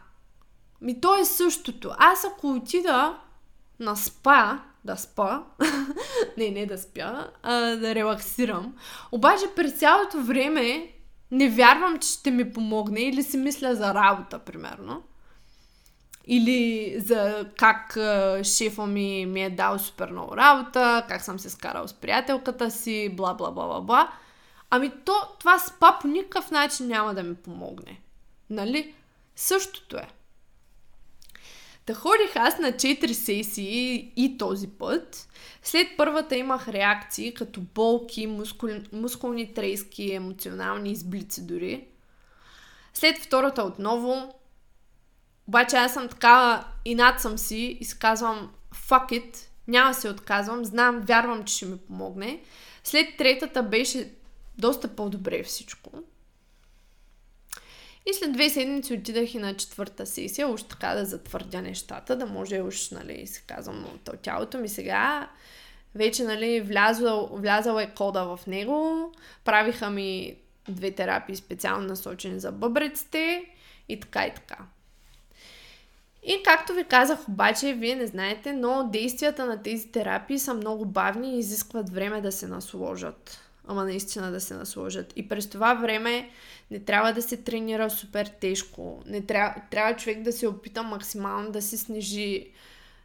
[0.82, 1.92] Ми то е същото.
[1.98, 3.18] Аз ако отида
[3.80, 5.44] на спа, да спа,
[6.38, 8.76] не, не да спя, а да релаксирам.
[9.12, 10.88] Обаче през цялото време
[11.32, 15.04] не вярвам, че ще ми помогне или си мисля за работа, примерно.
[16.28, 17.98] Или за как
[18.44, 23.10] шефа ми ми е дал супер много работа, как съм се скарал с приятелката си,
[23.10, 24.14] бла бла бла бла бла.
[24.70, 28.02] Ами то, това спа по никакъв начин няма да ми помогне.
[28.50, 28.94] Нали?
[29.36, 30.08] Същото е.
[31.86, 35.28] Та ходих аз на 4 сесии и този път.
[35.64, 41.88] След първата имах реакции, като болки, мускул, мускулни трески, емоционални изблици дори.
[42.94, 44.34] След втората отново.
[45.48, 49.38] Обаче аз съм така, и над съм си и си казвам, fuck it,
[49.68, 52.42] няма се отказвам, знам, вярвам, че ще ми помогне.
[52.84, 54.12] След третата беше
[54.58, 55.92] доста по-добре всичко.
[58.06, 62.26] И след две седмици отидах и на четвърта сесия, уж така да затвърдя нещата, да
[62.26, 65.30] може уж, нали, се казвам, от тялото ми сега
[65.96, 69.12] вече, нали, влязъл, влязъл е кода в него,
[69.44, 70.36] правиха ми
[70.70, 73.46] две терапии специално насочени за бъбреците
[73.90, 74.58] и така и така.
[76.26, 80.86] И както ви казах, обаче, вие не знаете, но действията на тези терапии са много
[80.86, 83.40] бавни и изискват време да се насложат.
[83.68, 85.14] Ама наистина да се насложат.
[85.16, 86.30] И през това време
[86.72, 89.02] не трябва да се тренира супер тежко.
[89.06, 92.52] Не трябва, трябва човек да се опита максимално да се снижи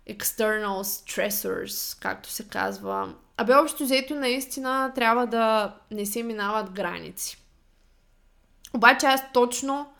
[0.08, 3.14] external stressors, както се казва.
[3.36, 7.42] Абе, общо взето, наистина трябва да не се минават граници.
[8.74, 9.92] Обаче аз точно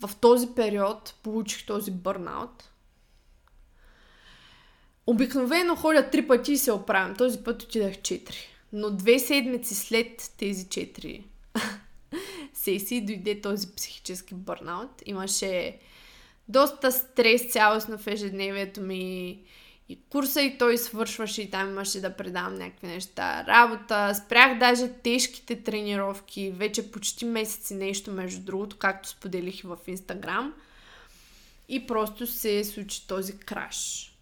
[0.00, 2.70] в този период получих този бърнаут.
[5.06, 7.16] Обикновено ходя три пъти и се оправям.
[7.16, 8.36] Този път отидах четири.
[8.72, 11.24] Но две седмици след тези четири
[12.54, 14.90] сесии дойде този психически бърнаут.
[15.06, 15.78] Имаше
[16.48, 19.38] доста стрес цялостно в ежедневието ми
[19.88, 23.44] и курса и той свършваше и там имаше да предавам някакви неща.
[23.48, 29.78] Работа, спрях даже тежките тренировки, вече почти месеци нещо между другото, както споделих и в
[29.86, 30.54] Инстаграм.
[31.68, 34.12] И просто се случи този краш.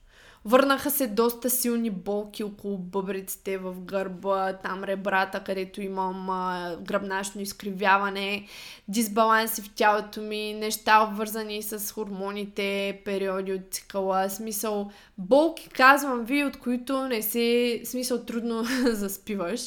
[0.48, 7.40] Върнаха се доста силни болки около бъбриците в гърба, там ребрата, където имам а, гръбначно
[7.40, 8.46] изкривяване,
[8.88, 16.44] дисбаланси в тялото ми, неща обвързани с хормоните, периоди от цикъла, смисъл болки, казвам ви,
[16.44, 19.60] от които не се, смисъл трудно заспиваш.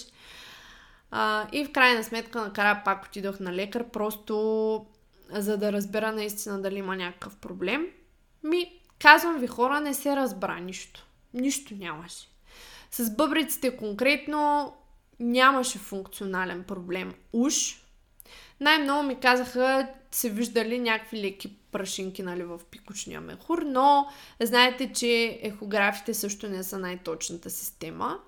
[1.12, 4.86] А, и в крайна сметка накрая пак отидох на лекар, просто
[5.32, 7.86] за да разбера наистина дали има някакъв проблем.
[8.44, 11.06] Ми, Казвам ви хора, не се разбра нищо.
[11.34, 12.28] Нищо нямаше.
[12.92, 14.74] С бъбриците конкретно
[15.20, 17.14] нямаше функционален проблем.
[17.34, 17.84] Уж.
[18.60, 24.08] Най-много ми казаха, се виждали някакви леки прашинки нали, в пикочния мехур, но
[24.42, 28.20] знаете, че ехографите също не са най-точната система.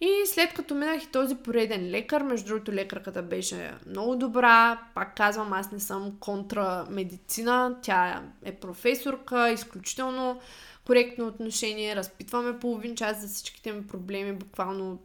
[0.00, 5.16] И след като минах и този пореден лекар, между другото лекарката беше много добра, пак
[5.16, 10.40] казвам, аз не съм контра медицина, тя е професорка, изключително
[10.86, 14.98] коректно отношение, разпитваме половин час за всичките ми проблеми, буквално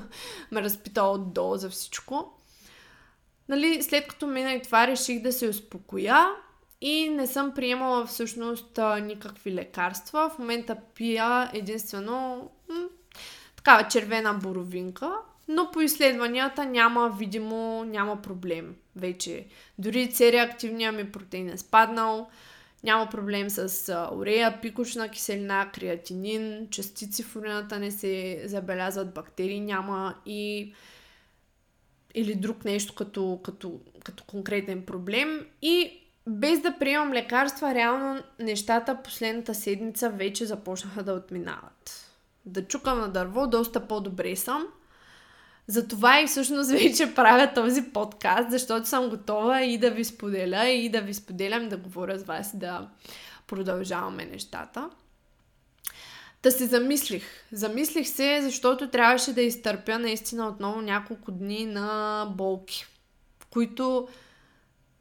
[0.52, 2.32] ме разпита от до за всичко.
[3.48, 6.28] Нали, след като мина и това, реших да се успокоя
[6.80, 10.30] и не съм приемала всъщност никакви лекарства.
[10.30, 12.50] В момента пия единствено
[13.68, 15.12] такава червена боровинка,
[15.48, 19.46] но по изследванията няма видимо, няма проблем вече.
[19.78, 22.28] Дори C-реактивния ми протеин е спаднал,
[22.84, 30.14] няма проблем с урея, пикочна киселина, креатинин, частици в урината не се забелязват, бактерии няма
[30.26, 30.72] и
[32.14, 35.46] или друг нещо като, като, като конкретен проблем.
[35.62, 42.07] И без да приемам лекарства, реално нещата последната седмица вече започнаха да отминават
[42.48, 44.66] да чукам на дърво, доста по-добре съм.
[45.66, 50.88] Затова и всъщност вече правя този подкаст, защото съм готова и да ви споделя, и
[50.88, 52.88] да ви споделям, да говоря с вас, да
[53.46, 54.90] продължаваме нещата.
[56.42, 57.24] Та се замислих.
[57.52, 62.86] Замислих се, защото трябваше да изтърпя наистина отново няколко дни на болки,
[63.40, 64.08] в които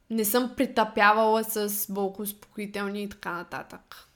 [0.09, 4.06] не съм притъпявала с болкоуспокоителни и така нататък.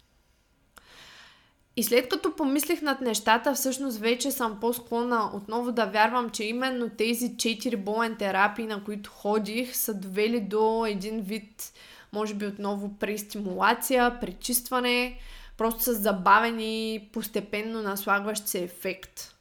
[1.78, 6.90] И след като помислих над нещата, всъщност вече съм по-склонна отново да вярвам, че именно
[6.90, 11.74] тези четири болен терапии, на които ходих, са довели до един вид,
[12.14, 15.18] може би отново престимулация, пречистване,
[15.58, 19.36] просто с забавен и постепенно наслагващ се ефект.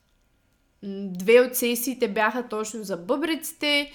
[0.82, 3.92] Две от сесиите бяха точно за бъбриците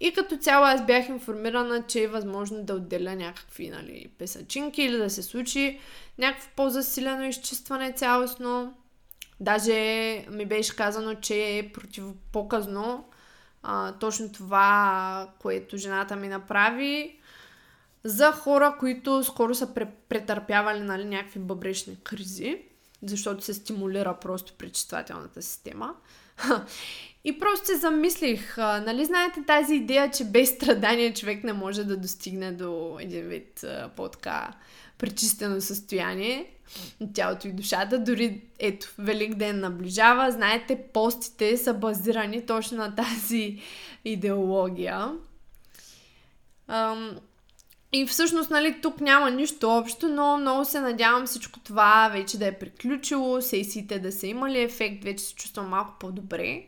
[0.00, 4.96] и като цяло аз бях информирана, че е възможно да отделя някакви нали, песачинки или
[4.96, 5.80] да се случи
[6.18, 8.74] някакво по-засилено изчистване цялостно.
[9.40, 9.74] Даже
[10.30, 13.04] ми беше казано, че е противопоказно
[13.62, 17.18] а, точно това, което жената ми направи
[18.04, 19.74] за хора, които скоро са
[20.08, 22.62] претърпявали нали, някакви бъбречни кризи,
[23.02, 25.94] защото се стимулира просто пречиствателната система.
[27.24, 31.96] И просто се замислих, нали знаете тази идея, че без страдание човек не може да
[31.96, 34.52] достигне до един вид а, по-така
[34.98, 36.50] пречистено състояние
[37.00, 37.98] на тялото и душата.
[37.98, 40.30] Дори, ето, Велик ден наближава.
[40.30, 43.62] Знаете, постите са базирани точно на тази
[44.04, 45.12] идеология.
[47.96, 52.46] И всъщност, нали, тук няма нищо общо, но много се надявам всичко това вече да
[52.46, 56.64] е приключило, сесиите да са имали ефект, вече се чувствам малко по-добре.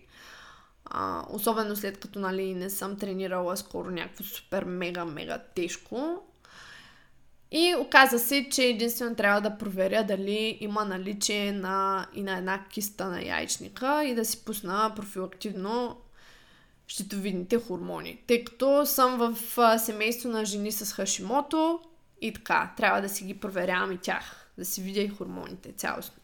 [0.84, 6.22] А, особено след като нали, не съм тренирала скоро някакво супер мега мега тежко.
[7.50, 12.64] И оказа се, че единствено трябва да проверя дали има наличие на, и на една
[12.70, 15.96] киста на яйчника и да си пусна профилактивно
[16.86, 18.18] щитовидните хормони.
[18.26, 21.80] Тъй като съм в семейство на жени с хашимото,
[22.20, 26.22] И така, трябва да си ги проверявам и тях, да си видя и хормоните цялостно.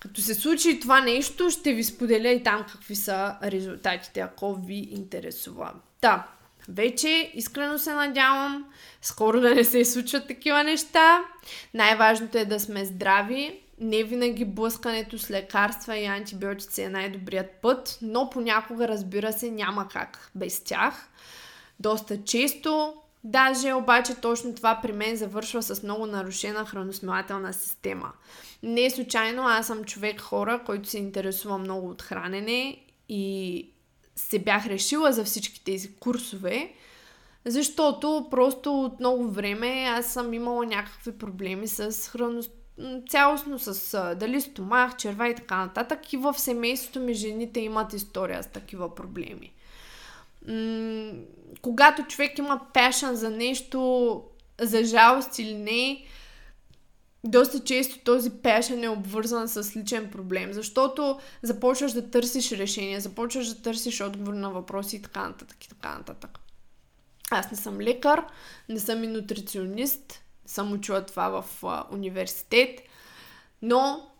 [0.00, 4.88] Като се случи това нещо, ще ви споделя и там какви са резултатите, ако ви
[4.90, 5.72] интересува.
[6.02, 6.26] Да,
[6.68, 11.24] вече искрено се надявам скоро да не се случват такива неща.
[11.74, 13.60] Най-важното е да сме здрави.
[13.80, 19.88] Не винаги блъскането с лекарства и антибиотици е най-добрият път, но понякога, разбира се, няма
[19.88, 21.08] как без тях.
[21.80, 28.12] Доста често Даже обаче точно това при мен завършва с много нарушена храносмилателна система.
[28.62, 32.76] Не случайно, аз съм човек хора, който се интересува много от хранене
[33.08, 33.70] и
[34.16, 36.72] се бях решила за всички тези курсове,
[37.44, 42.50] защото просто от много време аз съм имала някакви проблеми с храност
[43.08, 46.12] цялостно с дали стомах, черва и така нататък.
[46.12, 49.52] И в семейството ми жените имат история с такива проблеми.
[50.48, 51.12] М-
[51.62, 54.22] когато човек има пешън за нещо,
[54.60, 56.04] за жалост или не,
[57.24, 63.48] доста често този пешън е обвързан с личен проблем, защото започваш да търсиш решение, започваш
[63.48, 66.38] да търсиш отговор на въпроси и така нататък и така нататък.
[67.30, 68.24] Аз не съм лекар,
[68.68, 72.80] не съм и нутриционист, съм учила това в а, университет,
[73.62, 74.10] но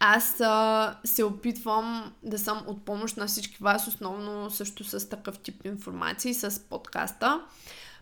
[0.00, 5.38] аз а, се опитвам да съм от помощ на всички вас, основно също с такъв
[5.38, 7.40] тип информации, с подкаста.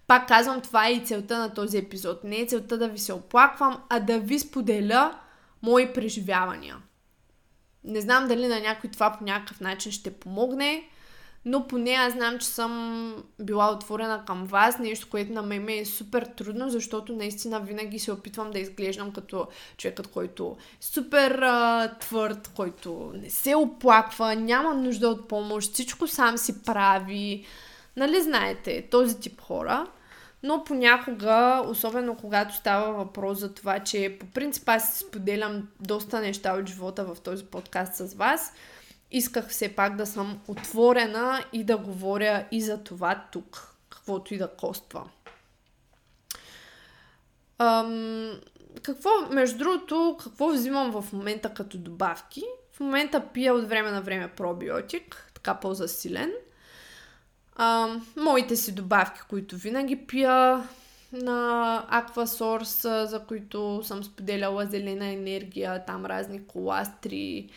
[0.06, 2.24] Пак казвам, това е и целта на този епизод.
[2.24, 5.18] Не е целта да ви се оплаквам, а да ви споделя
[5.62, 6.76] мои преживявания.
[7.84, 10.88] Не знам дали на някой това по някакъв начин ще помогне,
[11.46, 15.84] но поне аз знам, че съм била отворена към вас, нещо, което на мен е
[15.84, 21.90] супер трудно, защото наистина винаги се опитвам да изглеждам като човекът, който е супер а,
[22.00, 27.46] твърд, който не се оплаква, няма нужда от помощ, всичко сам си прави.
[27.96, 29.86] Нали знаете, този тип хора.
[30.42, 36.54] Но понякога, особено когато става въпрос за това, че по принцип аз споделям доста неща
[36.54, 38.52] от живота в този подкаст с вас,
[39.16, 44.38] исках все пак да съм отворена и да говоря и за това тук, каквото и
[44.38, 45.08] да коства.
[47.58, 48.40] Ам,
[48.82, 52.42] какво, между другото, какво взимам в момента като добавки?
[52.72, 56.32] В момента пия от време на време пробиотик, така по-засилен.
[57.56, 60.68] Ам, моите си добавки, които винаги пия
[61.12, 67.50] на Aquasource, за които съм споделяла зелена енергия, там разни коластри,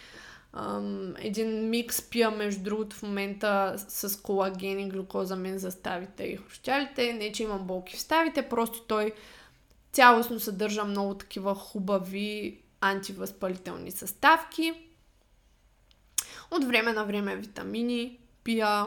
[0.55, 6.23] Um, един микс пия, между другото, в момента с колаген и глюкоза мен за ставите
[6.23, 7.13] и хрущялите.
[7.13, 9.13] Не, че имам болки в ставите, просто той
[9.91, 14.73] цялостно съдържа много такива хубави антивъзпалителни съставки.
[16.51, 18.85] От време на време витамини пия.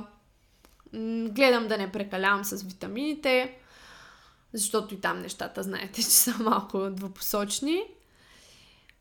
[1.29, 3.59] Гледам да не прекалявам с витамините,
[4.53, 7.83] защото и там нещата, знаете, че са малко двупосочни.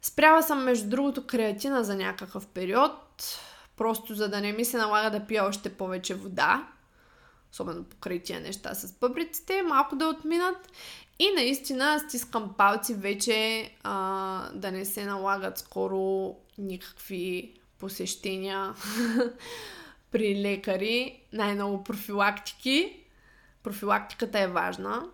[0.02, 3.40] Спряла съм, между другото, креатина за някакъв период,
[3.78, 6.68] просто за да не ми се налага да пия още повече вода,
[7.52, 10.72] особено покрай тия неща с бъбриците, малко да отминат.
[11.20, 18.74] И наистина стискам палци вече а, да не се налагат скоро никакви посещения
[20.12, 22.98] при лекари, най-много профилактики.
[23.64, 25.10] Профилактиката е важна,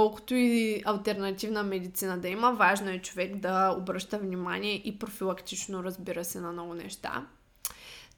[0.00, 6.24] колкото и альтернативна медицина да има, важно е човек да обръща внимание и профилактично, разбира
[6.24, 7.26] се, на много неща.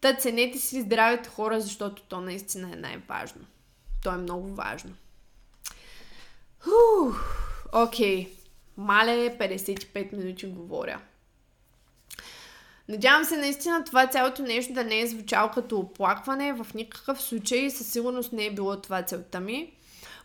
[0.00, 3.46] Та ценете си здравето хора, защото то наистина е най-важно.
[4.02, 4.90] То е много важно.
[7.72, 8.26] Окей.
[8.26, 8.28] Okay.
[8.76, 11.00] Мале 55 минути говоря.
[12.88, 16.52] Надявам се наистина това цялото нещо да не е звучало като оплакване.
[16.52, 19.72] В никакъв случай със сигурност не е било това целта ми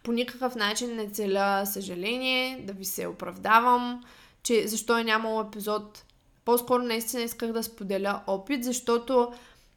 [0.08, 4.04] по никакъв начин не целя съжаление, да ви се оправдавам,
[4.44, 6.04] че защо е нямало епизод.
[6.46, 9.32] По-скоро наистина исках да споделя опит, защото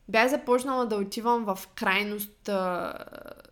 [0.08, 2.50] бях започнала да отивам в крайност.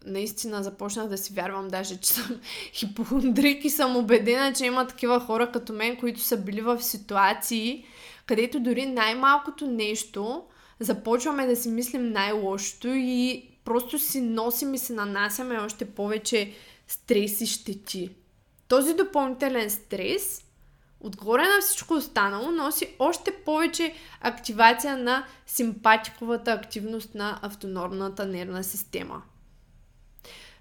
[0.06, 2.40] Наистина започнах да си вярвам даже, че съм
[2.72, 7.84] хипохондрик и съм убедена, че има такива хора като мен, които са били в ситуации,
[8.26, 10.42] където дори най-малкото нещо
[10.80, 16.52] започваме да си мислим най-лошото и просто си носим и се нанасяме още повече
[16.88, 18.10] стрес и щети.
[18.68, 20.44] Този допълнителен стрес,
[21.00, 29.22] отгоре на всичко останало, носи още повече активация на симпатиковата активност на автономната нервна система.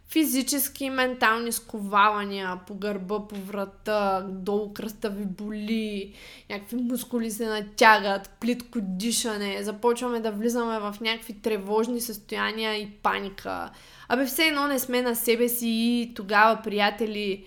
[0.09, 6.13] Физически и ментални сковавания по гърба, по врата, долу кръста ви боли,
[6.49, 13.69] някакви мускули се натягат, плитко дишане, започваме да влизаме в някакви тревожни състояния и паника.
[14.09, 17.45] Абе все едно не сме на себе си и тогава, приятели,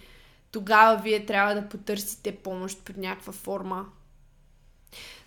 [0.52, 3.86] тогава вие трябва да потърсите помощ под някаква форма.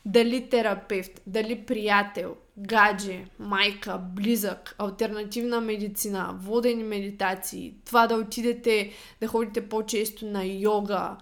[0.05, 8.91] Дали терапевт, дали приятел, гадже, майка, близък, альтернативна медицина, водени медитации, това да отидете
[9.21, 11.17] да ходите по-често на йога,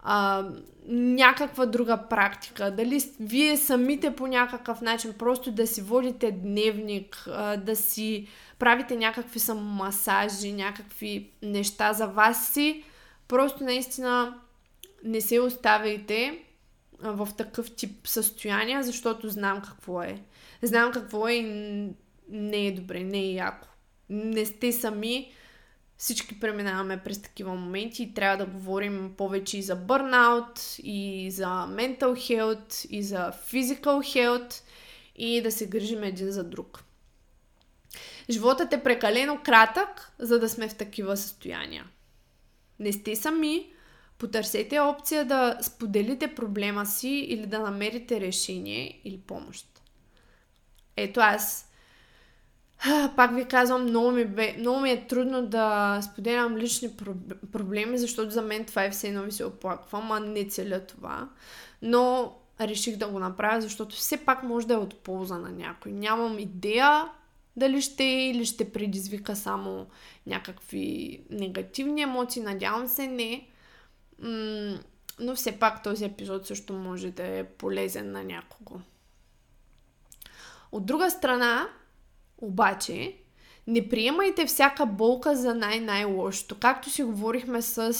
[0.00, 0.48] а,
[0.88, 7.56] някаква друга практика, дали вие самите по някакъв начин просто да си водите дневник, а,
[7.56, 8.28] да си
[8.58, 12.84] правите някакви самомасажи, някакви неща за вас си,
[13.28, 14.34] просто наистина
[15.04, 16.45] не се оставяйте
[17.00, 20.22] в такъв тип състояние, защото знам какво е.
[20.62, 21.42] Знам какво е и
[22.28, 23.68] не е добре, не е яко.
[24.08, 25.32] Не сте сами,
[25.96, 31.46] всички преминаваме през такива моменти и трябва да говорим повече и за бърнаут, и за
[31.46, 34.62] mental health, и за physical health
[35.16, 36.84] и да се грижим един за друг.
[38.30, 41.84] Животът е прекалено кратък, за да сме в такива състояния.
[42.78, 43.72] Не сте сами,
[44.18, 49.66] потърсете опция да споделите проблема си или да намерите решение или помощ.
[50.96, 51.70] Ето аз
[53.16, 56.90] пак ви казвам, много ми, бе, много ми е трудно да споделям лични
[57.52, 61.28] проблеми, защото за мен това е все едно ви се оплаквам, а не целя това.
[61.82, 65.92] Но реших да го направя, защото все пак може да е от полза на някой.
[65.92, 67.04] Нямам идея
[67.56, 69.86] дали ще е или ще предизвика само
[70.26, 72.42] някакви негативни емоции.
[72.42, 73.48] Надявам се не.
[74.18, 78.80] Но все пак този епизод също може да е полезен на някого.
[80.72, 81.68] От друга страна,
[82.38, 83.16] обаче,
[83.66, 86.58] не приемайте всяка болка за най-най-лошото.
[86.58, 87.92] Както си говорихме с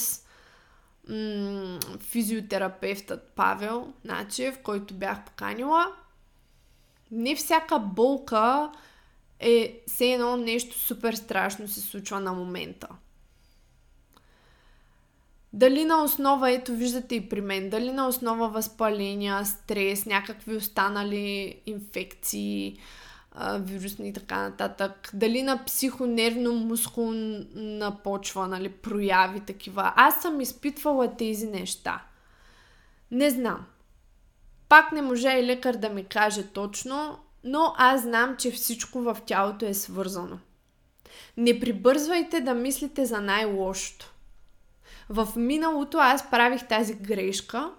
[1.08, 5.92] м- физиотерапевтът Павел Начев, който бях поканила,
[7.10, 8.72] не всяка болка
[9.40, 12.88] е все едно нещо супер страшно се случва на момента.
[15.56, 21.56] Дали на основа, ето виждате и при мен, дали на основа възпаления, стрес, някакви останали
[21.66, 22.78] инфекции,
[23.58, 25.10] вирусни и така нататък.
[25.14, 29.92] Дали на психонервно мускулна почва, нали, прояви такива.
[29.96, 32.02] Аз съм изпитвала тези неща.
[33.10, 33.66] Не знам.
[34.68, 39.16] Пак не може и лекар да ми каже точно, но аз знам, че всичко в
[39.26, 40.38] тялото е свързано.
[41.36, 44.12] Не прибързвайте да мислите за най-лошото.
[45.08, 47.70] В миналото аз правих тази грешка,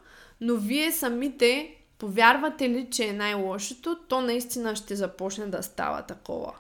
[0.42, 6.54] но вие самите повярвате ли, че е най-лошото, то наистина ще започне да става такова.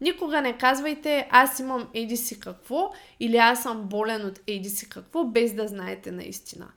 [0.00, 4.88] Никога не казвайте аз имам еди си какво или аз съм болен от еди си
[4.88, 6.68] какво, без да знаете наистина.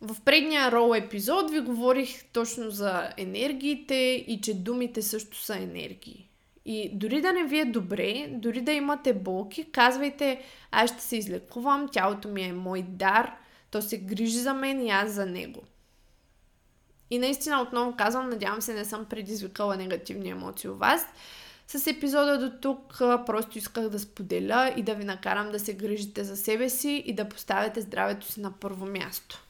[0.00, 3.94] В предния рол епизод ви говорих точно за енергиите
[4.28, 6.27] и че думите също са енергии.
[6.64, 11.16] И дори да не ви е добре, дори да имате болки, казвайте, аз ще се
[11.16, 13.34] излекувам, тялото ми е мой дар,
[13.70, 15.62] то се грижи за мен и аз за него.
[17.10, 21.06] И наистина отново казвам, надявам се не съм предизвикала негативни емоции у вас.
[21.66, 26.24] С епизода до тук просто исках да споделя и да ви накарам да се грижите
[26.24, 29.44] за себе си и да поставяте здравето си на първо място.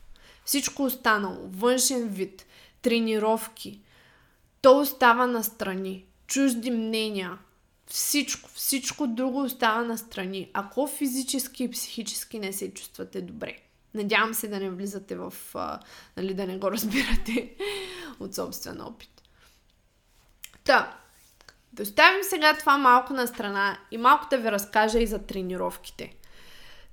[0.44, 2.46] Всичко останало, външен вид,
[2.82, 3.80] тренировки,
[4.62, 6.04] то остава на страни.
[6.28, 7.38] Чужди мнения,
[7.86, 13.56] всичко, всичко друго остава на страни, ако физически и психически не се чувствате добре.
[13.94, 15.80] Надявам се да не влизате в, а,
[16.16, 17.54] нали, да не го разбирате
[18.20, 19.22] от собствен опит.
[20.64, 20.98] Та,
[21.72, 26.14] да оставим сега това малко на страна и малко да ви разкажа и за тренировките.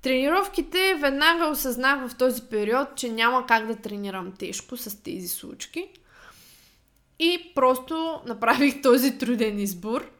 [0.02, 5.88] Тренировките веднага осъзнах в този период, че няма как да тренирам тежко с тези случки.
[7.18, 10.10] И просто направих този труден избор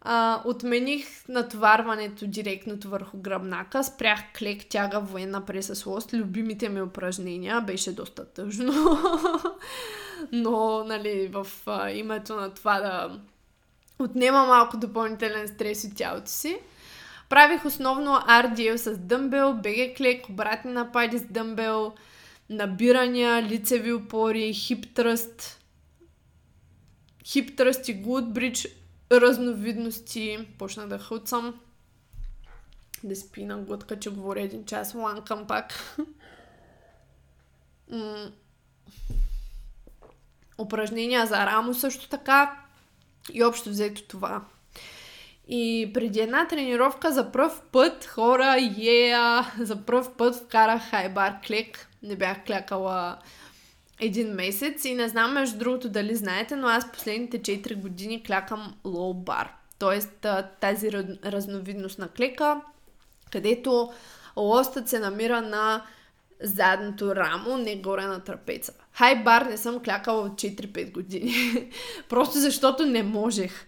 [0.00, 7.94] а, отмених натоварването директното върху гръбнака, спрях клек, тяга, военна пресъслост, любимите ми упражнения, беше
[7.94, 8.72] доста тъжно.
[10.32, 13.20] Но, нали, в а, името на това да
[13.98, 16.58] отнема малко допълнителен стрес от тялото си.
[17.28, 21.92] Правих основно RDL с дъмбел, БГ клек, обратни напади с дъмбел,
[22.50, 25.57] набирания, лицеви опори, хип тръст,
[27.28, 28.68] хип тръст и глутбридж,
[29.12, 30.48] разновидности.
[30.58, 31.60] Почна да хълцам.
[33.04, 34.94] Да спи на глътка, че говоря един час.
[34.94, 35.96] Ланкам пак.
[40.58, 42.64] Упражнения за рамо също така.
[43.32, 44.44] И общо взето това.
[45.48, 51.40] И преди една тренировка за пръв път хора, ея, yeah, за пръв път вкарах хайбар
[51.46, 51.88] клек.
[52.02, 53.18] Не бях клякала
[54.00, 58.74] един месец и не знам между другото дали знаете, но аз последните 4 години клякам
[58.84, 59.52] лоу бар.
[59.78, 60.26] Тоест
[60.60, 60.92] тази
[61.24, 62.60] разновидност на клека,
[63.32, 63.92] където
[64.36, 65.84] лостът се намира на
[66.42, 68.72] задното рамо, не горе на трапеца.
[68.92, 71.32] Хай бар не съм клякала от 4-5 години.
[72.08, 73.66] Просто защото не можех.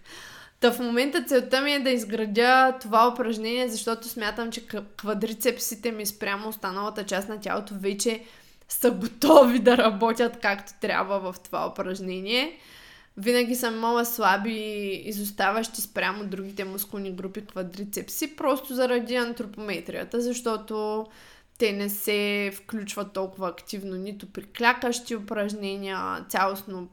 [0.59, 4.67] Та в момента целта ми е да изградя това упражнение, защото смятам, че
[4.97, 8.23] квадрицепсите ми спрямо останалата част на тялото вече
[8.73, 12.59] са готови да работят както трябва в това упражнение.
[13.17, 21.05] Винаги съм имала слаби изоставащи спрямо другите мускулни групи квадрицепси, просто заради антропометрията, защото
[21.57, 26.87] те не се включват толкова активно нито при клякащи упражнения, цялостно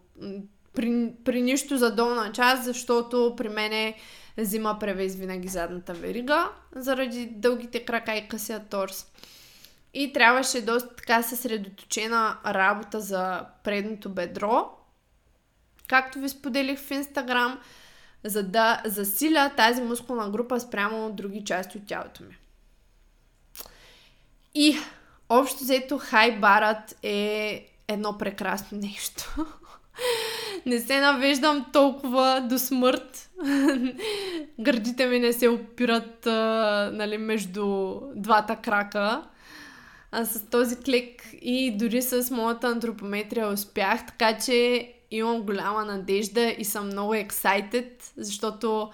[0.75, 3.95] при, при нищо за долна част, защото при мене
[4.39, 9.07] взима превез винаги задната верига, заради дългите крака и късия торс.
[9.95, 14.71] И трябваше доста така съсредоточена работа за предното бедро,
[15.89, 17.61] както ви споделих в Инстаграм,
[18.25, 22.39] за да засиля тази мускулна група спрямо от други части от тялото ми.
[24.55, 24.77] И
[25.29, 29.47] общо взето хайбарът е едно прекрасно нещо.
[30.67, 33.31] не се навеждам толкова до смърт.
[34.61, 36.27] Гърдите ми не се опират
[36.93, 39.23] нали, между двата крака.
[40.13, 46.55] А с този клик и дори с моята антропометрия успях, така че имам голяма надежда
[46.59, 48.91] и съм много excited, защото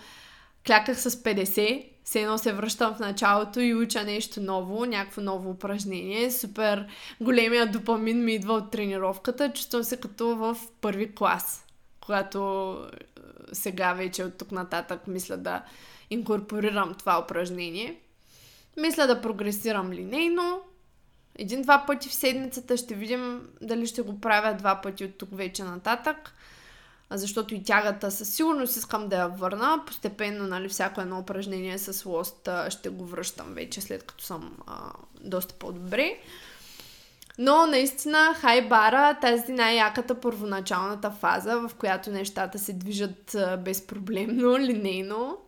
[0.67, 5.51] кляках с 50, все едно се връщам в началото и уча нещо ново, някакво ново
[5.51, 6.31] упражнение.
[6.31, 6.87] Супер
[7.21, 9.53] големия допамин ми идва от тренировката.
[9.53, 11.67] Чувствам се като в първи клас,
[12.01, 15.63] когато е, сега вече от тук нататък мисля да
[16.11, 18.01] инкорпорирам това упражнение.
[18.77, 20.61] Мисля да прогресирам линейно,
[21.39, 25.65] един-два пъти в седмицата ще видим дали ще го правя два пъти от тук вече
[25.65, 26.35] нататък.
[27.11, 29.83] Защото и тягата със сигурност искам да я върна.
[29.87, 34.93] Постепенно, нали, всяко едно упражнение с лост ще го връщам вече, след като съм а,
[35.21, 36.19] доста по-добре.
[37.39, 45.39] Но наистина хайбара, тази най-яката първоначалната фаза, в която нещата се движат безпроблемно, линейно.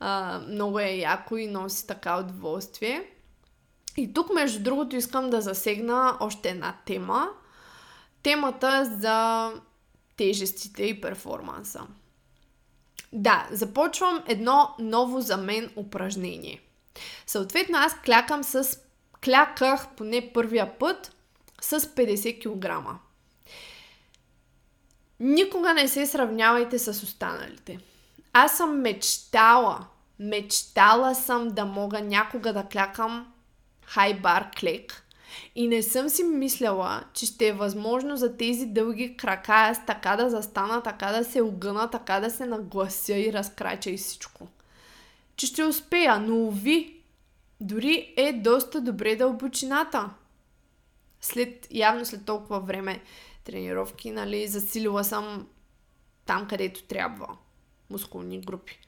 [0.00, 3.04] А, много е яко и носи така удоволствие.
[3.96, 7.28] И тук, между другото, искам да засегна още една тема.
[8.22, 9.50] Темата за
[10.16, 11.86] тежестите и перформанса.
[13.12, 16.60] Да, започвам едно ново за мен упражнение.
[17.26, 18.78] Съответно, аз клякам с...
[19.24, 21.16] Кляках поне първия път
[21.60, 23.00] с 50 кг.
[25.20, 27.78] Никога не се сравнявайте с останалите.
[28.32, 29.86] Аз съм мечтала,
[30.18, 33.33] мечтала съм да мога някога да клякам
[33.86, 35.04] хай бар клек.
[35.54, 40.16] И не съм си мисляла, че ще е възможно за тези дълги крака аз така
[40.16, 44.48] да застана, така да се огъна, така да се наглася и разкрача и всичко.
[45.36, 47.00] Че ще успея, но ви,
[47.60, 50.10] дори е доста добре дълбочината.
[51.20, 53.02] След, явно след толкова време
[53.44, 55.46] тренировки, нали, засилила съм
[56.26, 57.36] там, където трябва.
[57.90, 58.78] Мускулни групи.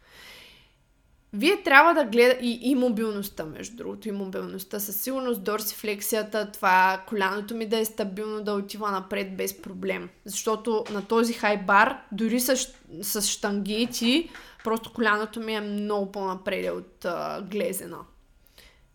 [1.32, 4.80] Вие трябва да гледате и, и мобилността, между другото, и мобилността.
[4.80, 10.08] Със сигурност дорсифлексията, това коляното ми да е стабилно, да отива напред без проблем.
[10.24, 12.56] Защото на този хайбар, дори с,
[13.02, 14.30] с штангети,
[14.64, 17.98] просто коляното ми е много по-напред от а, глезена.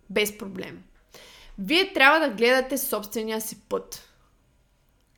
[0.09, 0.83] Без проблем.
[1.59, 4.09] Вие трябва да гледате собствения си път.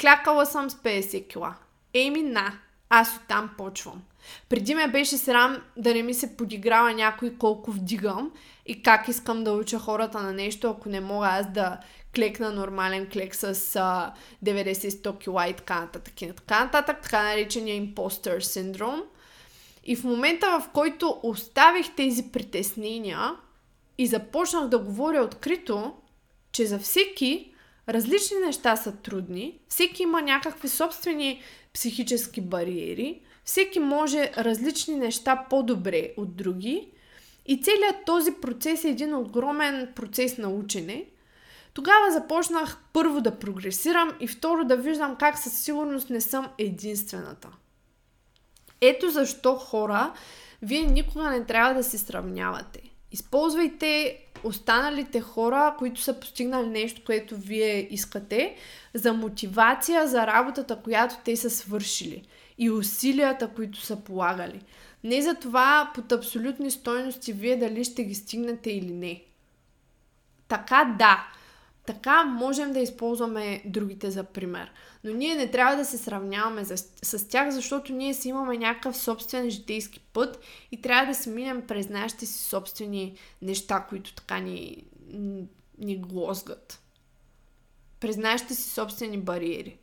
[0.01, 1.55] Клякала съм с 50 кила.
[1.93, 2.59] Еми на,
[2.89, 4.03] аз оттам почвам.
[4.49, 8.31] Преди ме беше срам да не ми се подиграва някой колко вдигам
[8.65, 11.77] и как искам да уча хората на нещо, ако не мога аз да
[12.15, 14.13] клекна нормален клек с а,
[14.45, 16.21] 90-100 кила и така нататък.
[16.21, 19.03] И така нататък, така наречения импостър синдром.
[19.83, 23.31] И в момента, в който оставих тези притеснения
[23.97, 25.93] и започнах да говоря открито,
[26.51, 27.53] че за всеки
[27.89, 31.41] различни неща са трудни, всеки има някакви собствени
[31.73, 36.89] психически бариери, всеки може различни неща по-добре от други
[37.45, 41.05] и целият този процес е един огромен процес на учене.
[41.73, 47.49] Тогава започнах първо да прогресирам и второ да виждам как със сигурност не съм единствената.
[48.81, 50.13] Ето защо хора,
[50.61, 52.81] вие никога не трябва да се сравнявате.
[53.11, 58.55] Използвайте останалите хора, които са постигнали нещо, което вие искате,
[58.93, 62.23] за мотивация за работата, която те са свършили
[62.57, 64.61] и усилията, които са полагали.
[65.03, 69.23] Не за това под абсолютни стойности вие дали ще ги стигнете или не.
[70.47, 71.27] Така да,
[71.85, 74.71] така можем да използваме другите за пример.
[75.03, 78.97] Но ние не трябва да се сравняваме за, с тях, защото ние си имаме някакъв
[78.97, 80.39] собствен житейски път
[80.71, 84.83] и трябва да си минем през нашите си собствени неща, които така ни,
[85.77, 86.81] ни глозгат.
[87.99, 89.77] През нашите си собствени бариери.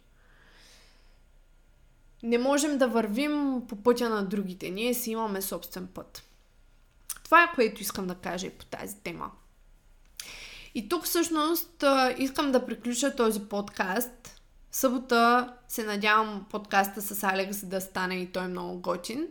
[2.22, 4.70] Не можем да вървим по пътя на другите.
[4.70, 6.22] Ние си имаме собствен път.
[7.24, 9.30] Това е което искам да кажа и по тази тема.
[10.74, 11.84] И тук всъщност
[12.18, 14.40] искам да приключа този подкаст.
[14.72, 19.28] Събота се надявам подкаста с Алекс да стане и той много готин.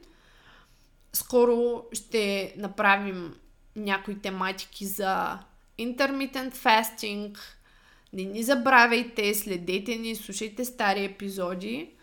[1.14, 3.36] Скоро ще направим
[3.76, 5.40] някои тематики за
[5.80, 7.38] intermittent fasting.
[8.14, 11.94] Не ни забравяйте, следете ни, слушайте стари епизоди.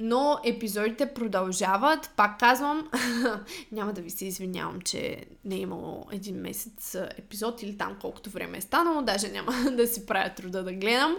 [0.00, 2.10] Но епизодите продължават.
[2.16, 2.90] Пак казвам,
[3.72, 8.30] няма да ви се извинявам, че не е имало един месец епизод или там колкото
[8.30, 9.02] време е станало.
[9.02, 11.16] Даже няма да си правя труда да гледам,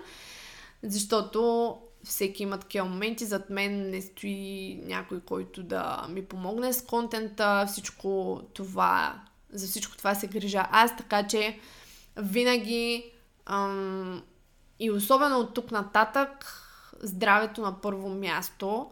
[0.84, 3.26] защото всеки има такива моменти.
[3.26, 7.66] Зад мен не стои някой, който да ми помогне с контента.
[7.68, 9.22] Всичко това,
[9.54, 11.60] за всичко това се грижа аз, така че
[12.18, 13.12] винаги
[13.46, 14.24] ам,
[14.80, 16.59] и особено от тук нататък
[17.04, 18.88] здравето на първо място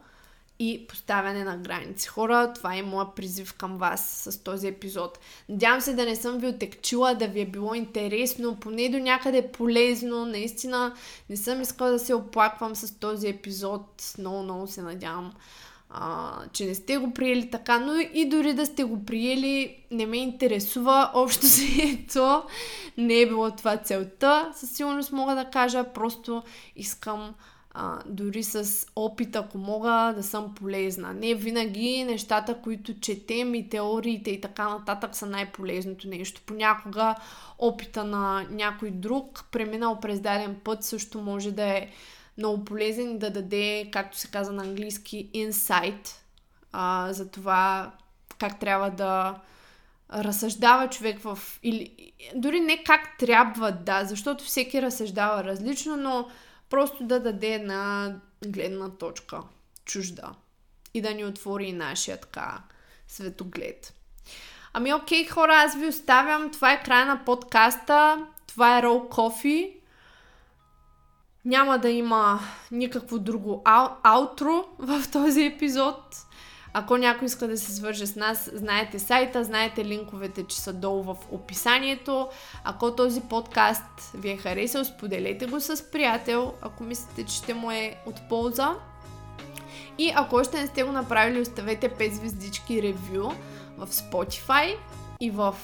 [0.59, 2.07] и поставяне на граници.
[2.07, 5.19] Хора, това е моят призив към вас с този епизод.
[5.49, 9.51] Надявам се да не съм ви отекчила, да ви е било интересно, поне до някъде
[9.51, 10.25] полезно.
[10.25, 10.93] Наистина
[11.29, 14.13] не съм искала да се оплаквам с този епизод.
[14.19, 15.33] Много, много се надявам,
[15.89, 20.05] а, че не сте го приели така, но и дори да сте го приели, не
[20.05, 21.11] ме интересува.
[21.13, 22.43] Общо се ето,
[22.97, 24.51] не е било това целта.
[24.55, 26.43] Със сигурност мога да кажа, просто
[26.75, 27.33] искам
[27.79, 31.13] а, дори с опит, ако мога да съм полезна.
[31.13, 36.41] Не винаги нещата, които четем и теориите и така нататък са най-полезното нещо.
[36.45, 37.15] Понякога
[37.59, 41.89] опита на някой друг, преминал през даден път, също може да е
[42.37, 46.23] много полезен и да даде, както се казва на английски, инсайт
[46.71, 47.91] а, за това
[48.37, 49.35] как трябва да
[50.13, 51.39] разсъждава човек в...
[51.63, 56.27] Или, дори не как трябва да, защото всеки разсъждава различно, но
[56.69, 58.15] Просто да даде една
[58.45, 59.41] гледна точка,
[59.85, 60.33] чужда.
[60.93, 62.61] И да ни отвори нашия така
[63.07, 63.93] светоглед.
[64.73, 66.51] Ами окей, хора, аз ви оставям.
[66.51, 68.27] Това е края на подкаста.
[68.47, 69.73] Това е Roll Coffee.
[71.45, 72.39] Няма да има
[72.71, 76.26] никакво друго ау- аутро в този епизод.
[76.79, 81.03] Ако някой иска да се свърже с нас, знаете сайта, знаете линковете, че са долу
[81.03, 82.29] в описанието.
[82.63, 87.71] Ако този подкаст ви е харесал, споделете го с приятел, ако мислите, че ще му
[87.71, 88.75] е от полза.
[89.97, 93.31] И ако още не сте го направили, оставете 5 звездички ревю
[93.77, 94.75] в Spotify
[95.19, 95.55] и в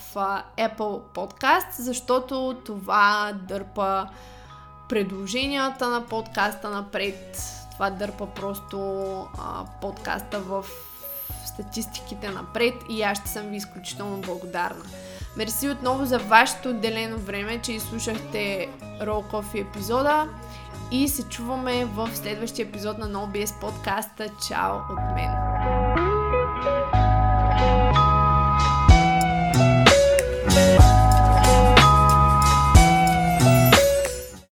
[0.57, 4.09] Apple Podcast, защото това дърпа
[4.89, 7.37] предложенията на подкаста напред.
[7.71, 8.79] Това дърпа просто
[9.39, 10.65] а, подкаста в
[11.47, 14.83] статистиките напред и аз ще съм ви изключително благодарна.
[15.37, 18.69] Мерси отново за вашето отделено време, че изслушахте
[19.01, 20.27] Roll Coffee епизода
[20.91, 24.29] и се чуваме в следващия епизод на NoBS подкаста.
[24.47, 25.29] Чао от мен!
[27.63, 27.92] thank you